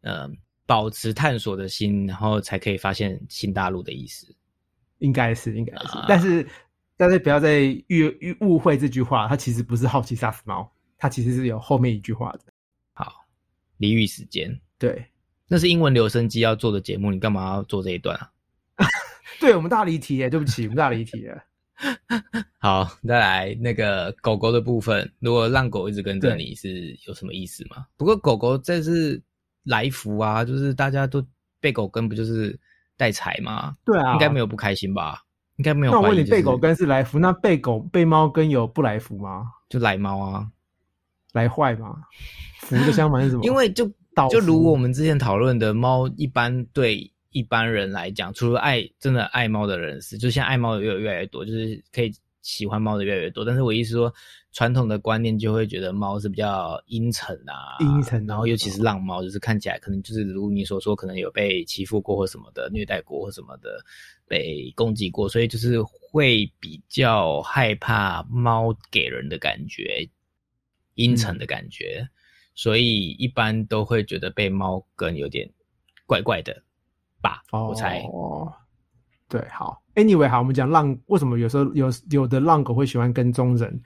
[0.03, 0.37] 嗯。
[0.71, 4.33] 保持探索的心，然后才可以发现新大陆的意思。
[4.99, 6.47] 应该是，应该是，但是
[6.95, 7.75] 大家不要再
[8.39, 12.39] 误误会这句话，它其实不是好奇杀死猫，它其实是有后面一句话的。
[12.93, 13.11] 好，
[13.79, 15.05] 俚语时间，对，
[15.45, 18.31] 那是英文留声机要做的节目，你干嘛要做这一段啊？
[19.41, 21.37] 对我们大离题耶，对不起，我们大离题耶。
[22.59, 27.85] 好，再来那个狗狗的部分，如果让狗一直跟着你是有什么意思吗？
[27.97, 29.21] 不过狗狗这是。
[29.63, 31.25] 来福啊，就是大家都
[31.59, 32.59] 被狗跟，不就是
[32.97, 33.75] 带财吗？
[33.85, 35.21] 对啊，应该没有不开心吧？
[35.57, 35.91] 应该没有。
[35.91, 39.45] 那我问你，被狗跟是来福，那被狗被猫跟有不来福吗？
[39.69, 40.47] 就来猫啊，
[41.33, 41.95] 来坏吗？
[42.61, 43.43] 福的相反是什么？
[43.45, 43.85] 因为就
[44.29, 52.11] 就如我们之前讨论的，猫一般对一般人来讲，除了爱真的爱猫的人是，就像爱猫的越越来越多，就是可以
[52.41, 53.45] 喜欢猫的越来越多。
[53.45, 54.13] 但是我意思说。
[54.53, 63.81] 传统的观念就会觉得猫是比较阴沉啊，阴沉，然后尤其是浪猫，就是看起来可能就是如你所说，可能有被欺负过或什么的，虐待过或什么的，
[64.27, 70.05] 被攻击过，所以就是会比较害怕猫给人的感觉，
[70.95, 72.05] 阴沉的感觉，
[72.53, 75.49] 所以一般都会觉得被猫跟有点
[76.05, 76.61] 怪怪的
[77.21, 78.03] 吧，我猜。
[79.31, 83.81] 对，好，Anyway，好，我们讲浪，为什么有时候有有的浪狗会喜欢跟踪人？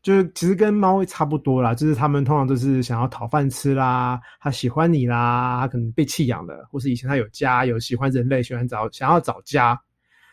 [0.00, 9.78] 就是其实跟猫差不多啦，就是他们通常都是想要讨饭吃啦，它喜欢你啦，他可能被弃养的，或是以前它有家，有喜欢人类，喜欢找想要找家。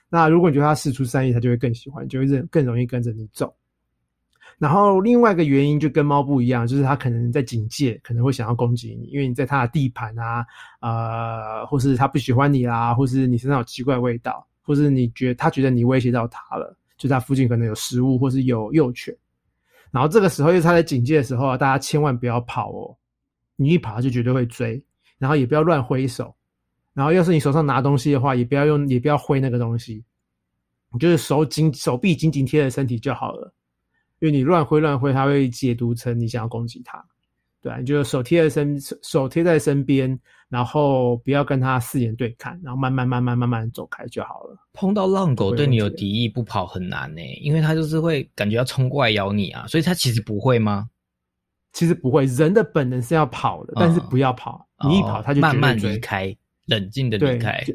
[0.08, 3.54] 那如果你觉得他事出善意，他就会更喜欢，就会更更容易跟着你走。
[4.58, 10.46] 然后另外一个原因就跟猫不一样，就是它可能在警戒，可能会想要攻击你，因为你在它的地盘啊，
[10.82, 19.16] 呃，或是它不喜欢你啦，或是你身上有奇怪味道，或是你觉它觉得你威胁到它了，就他附近可能有食物或是有幼犬。
[19.92, 22.96] 然后这个时候又他在警戒的时候啊，大家千万不要跑哦！
[23.56, 24.84] 你一跑它就绝对会追，
[25.18, 26.36] 然后也不要乱挥手，
[26.94, 30.04] 然后要是你手上拿东西的话，也不要用，也不要挥那个东西，
[30.92, 33.54] 你就是手紧手臂紧紧贴着身体就好了，
[34.20, 37.04] 因为你乱挥乱挥，它会解读成你想要攻击它。
[37.62, 44.56] 对啊，你就手贴在身，手贴在身边，然后不要跟他四眼对看，然后慢慢慢慢慢慢走开就好了。
[44.72, 50.88] 碰到浪狗对你有敌意，不跑很难呢，因为它就是会感觉要冲过来咬你啊，所以它其实不会吗？
[51.74, 56.38] 其实不会，人的本能是要跑的，但是不要跑，你一跑它就慢慢离开，
[56.68, 57.66] 冷静的离开。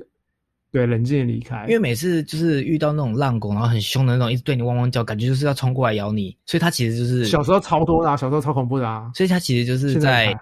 [0.73, 1.63] 对，冷静的离开。
[1.67, 6.37] 因为每次就是遇到那种浪狗，然后很凶的那种，一直对你汪汪叫，感觉就是要冲过来咬你。
[6.47, 9.11] 所以它其实就是小时候超多的，小时候超恐怖的啊。
[9.15, 10.33] 所以它其实就是在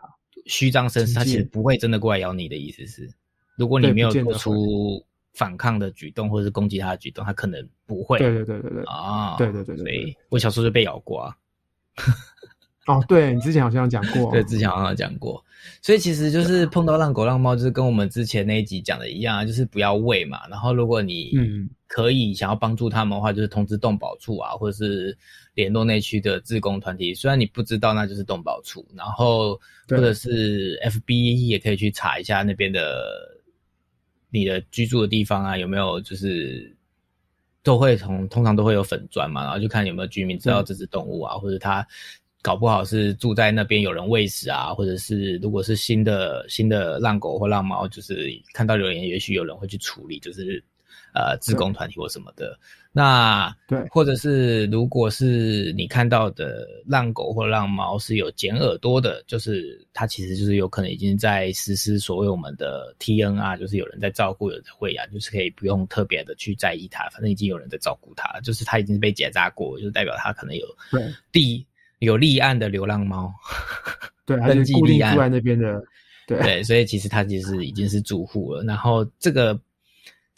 [0.47, 3.09] 虚张声势，它其实不会真的过来咬你的意思是，
[3.57, 5.03] 如果你没有做出
[5.33, 8.19] 反抗的举动或者是攻击它的举动，它可能不会。
[8.19, 9.85] 对对对对对啊，对对对对。
[9.85, 11.35] 对，我小时候就被咬过啊。
[12.87, 15.45] 哦，对你之前好像讲过，对，之前好像讲过，
[15.83, 20.47] 所以其实就是碰到浪狗浪猫，就是跟我们之前那一集讲的一样，就是不要喂嘛。
[20.49, 25.17] 然后如果你嗯可以想要帮助他们的话，就是通知动保处啊，或者是
[25.55, 27.15] 联络内区的自工团体。
[27.15, 29.55] 虽然你不知道，那就是动保处，然后
[29.89, 33.39] 或者是 FB 也可以去查一下那边的
[34.31, 36.77] 你的居住的地方啊，有没有就是
[37.63, 41.87] 都会从通常都会有粉砖嘛，然后就看有没有居民知道这只动物啊，或者他。
[42.41, 50.63] 搞不好是住在那边有人喂食啊，或者是如果是新的新的浪狗或浪猫，就是看到留言，也许有人会去处理，就是
[51.15, 52.59] 呃自工团体或什么的。
[52.91, 71.65] 那对，或者是如果是你看到的浪狗或浪猫是有剪耳朵的，就是它其实就是有可能已经在实施所谓我们的 T N R，就是有人在照顾，有人在喂养，就是可以不用特别的去在意它，反正已经有人在照顾它，就是它已经被结扎过，就代表它可能有对地
[71.99, 73.33] 有立案的流浪猫，
[74.27, 75.83] 对，登记立案那边的，
[76.27, 79.61] 对对，所以其实它其实已经是住户了，然后这个。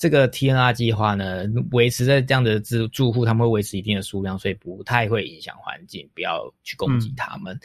[0.01, 7.61] 这个 TNR 计划呢，维持在这样的住住户，他们会维持一定的数量，所以不太会影响环境，不要去攻击他们。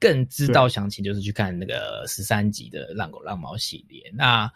[0.00, 4.02] 更知道详情就是去看那个十三集的浪狗浪猫系列。
[4.12, 4.50] 那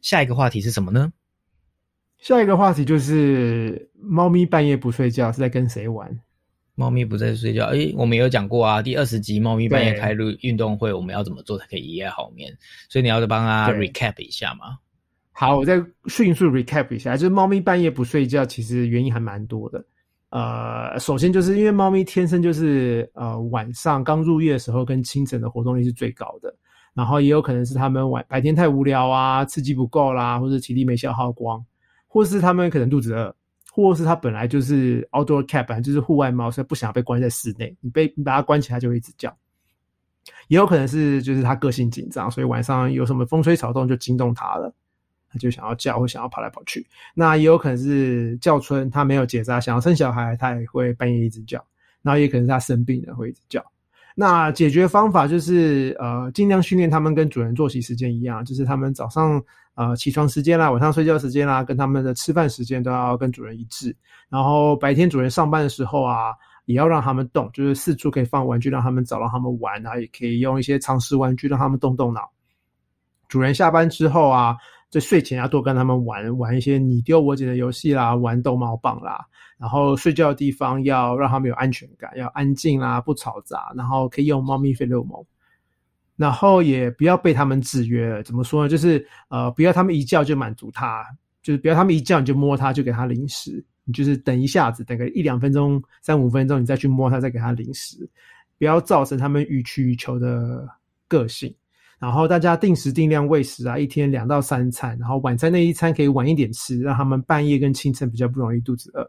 [0.00, 1.12] 下一个话题是什么呢？
[2.16, 6.18] 下一个话题就是猫咪半夜不睡觉是在跟谁玩？
[6.74, 12.50] 猫咪不在睡觉，诶，我们有讲过啊，第二十集猫咪半夜开运运动会，我们要怎么做才可以一夜好眠？
[12.88, 14.78] 所以你要帮它 recap 一下吗？
[15.32, 19.84] 好，我再迅速 recap 一下，就是猫咪半夜不睡觉，其实原因还蛮多的。
[20.30, 26.54] 呃，首先就是因为猫咪天生就是呃晚上刚入夜的时候跟清晨的活动力是最高的，
[26.94, 31.64] 然后也有可能是它们晚白天太无聊啊，刺激不够啦，或者体力没消耗光，
[32.06, 33.34] 或是它们可能肚子饿，
[33.82, 39.34] 或是它本来就是 outdoor cat，本来就是户外猫，所以不想被关在室内，你被你把它关起来就会一直叫。
[40.48, 44.74] 也有可能是就是它个性紧张，所以晚上有什么风吹草动就惊动它了。
[45.32, 51.64] 他就想要叫或想要跑来跑去，那也有可能是叫春，他没有结扎，想要生小孩，他也会半夜一直叫。
[52.02, 53.64] 然后也可能是他生病了会一直叫。
[54.14, 59.42] 那解决方法就是呃，尽量训练他们跟主人作息时间一样，就是他们早上
[59.74, 63.94] 呃起床时间啦，晚上睡觉时间啦，跟他们的吃饭时间都要跟主人一致。
[64.28, 66.32] 然后白天主人上班的时候啊，
[66.66, 72.30] 也要让他们动，就是四处可以放玩具让他们找，让他们玩，然后也可以用一些常识玩具让他们动动脑。
[73.28, 74.56] 主人下班之后啊。
[74.90, 79.24] 在睡前要多跟他们玩玩一些你丢我捡的游戏啦，玩逗猫棒啦。
[79.56, 83.72] 然后睡觉的地方要让他们有安全感，要安静啦，不吵杂。
[83.76, 85.24] 然后可以用猫咪费洛蒙。
[86.16, 88.22] 然后也不要被他们制约。
[88.24, 88.68] 怎么说呢？
[88.68, 91.04] 就是呃，不要他们一叫就满足他，
[91.42, 93.64] 就是不要他们一叫你就摸它，就给它零食。
[93.84, 98.08] 你就是等一下子，等个一两分钟、三五分钟，你再去摸它，再给它零食。
[98.58, 100.68] 不要造成他们予取予求的
[101.08, 101.54] 个性。
[102.00, 109.08] 然后大家定时定量喂食啊，一天两到三餐，然后晚餐那一餐可以晚一点吃，让他们半夜跟清晨比较不容易肚子饿。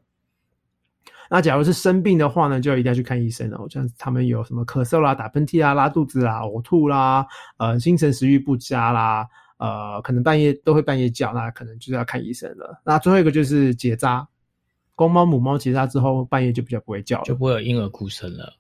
[1.30, 3.58] 那假如是生病的话呢，就一定要去看医生了。
[3.70, 7.26] 像他们有什么咳嗽啦、打喷嚏啊、拉肚子啦、呕吐啦、
[7.56, 9.26] 呃精神食欲不佳啦，
[9.58, 12.82] 呃可能半夜都会半夜叫，那可能就是要看医生了。
[12.84, 14.28] 那最后一个就是结扎，
[14.94, 18.54] 公猫母猫结扎之后半夜就比较不会叫，就不会有婴儿哭声了。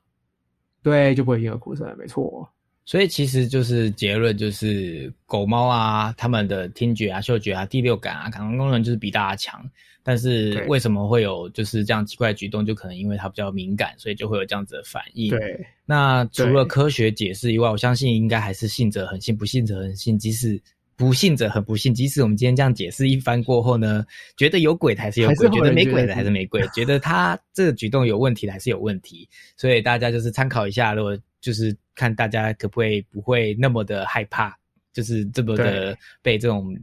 [0.82, 2.50] 对，就不会婴儿哭声，没错。
[2.92, 9.66] 所以其实就是结论，就是狗猫啊，它们的听觉啊、嗅觉啊、第六感啊，感官功能就是比大家强。
[10.04, 12.66] 但是为什么会有就是这样奇怪的举动？
[12.66, 15.30] 就可能因为它比较敏感，所以就会有这样子的反应。
[15.30, 15.66] 对。
[15.86, 20.20] 那除了科学解释以外，我相信应该还是信者恒信，不信者恒信。
[20.20, 20.62] 即使
[20.98, 29.30] 不信者很不信，即使我们今天这样解释一番过后呢，觉得有鬼的还是有鬼，觉得没鬼的还是没鬼，觉得他这个举动有问题的还是有问题。
[29.56, 34.56] 所以大家就是参考一下，如果就是看大家可不可以不会那么的害怕，
[34.94, 36.74] 就是这么的被这种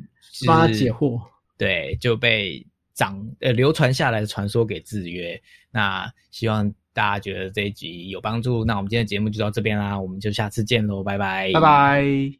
[0.46, 1.20] 帮他解惑，
[1.56, 5.40] 对，就被长呃流传下来的传说给制约。
[5.70, 8.64] 那希望大家觉得这一集有帮助。
[8.64, 12.37] 那我们今天的节目就到这边啦，我们就下次见喽，拜拜，拜拜。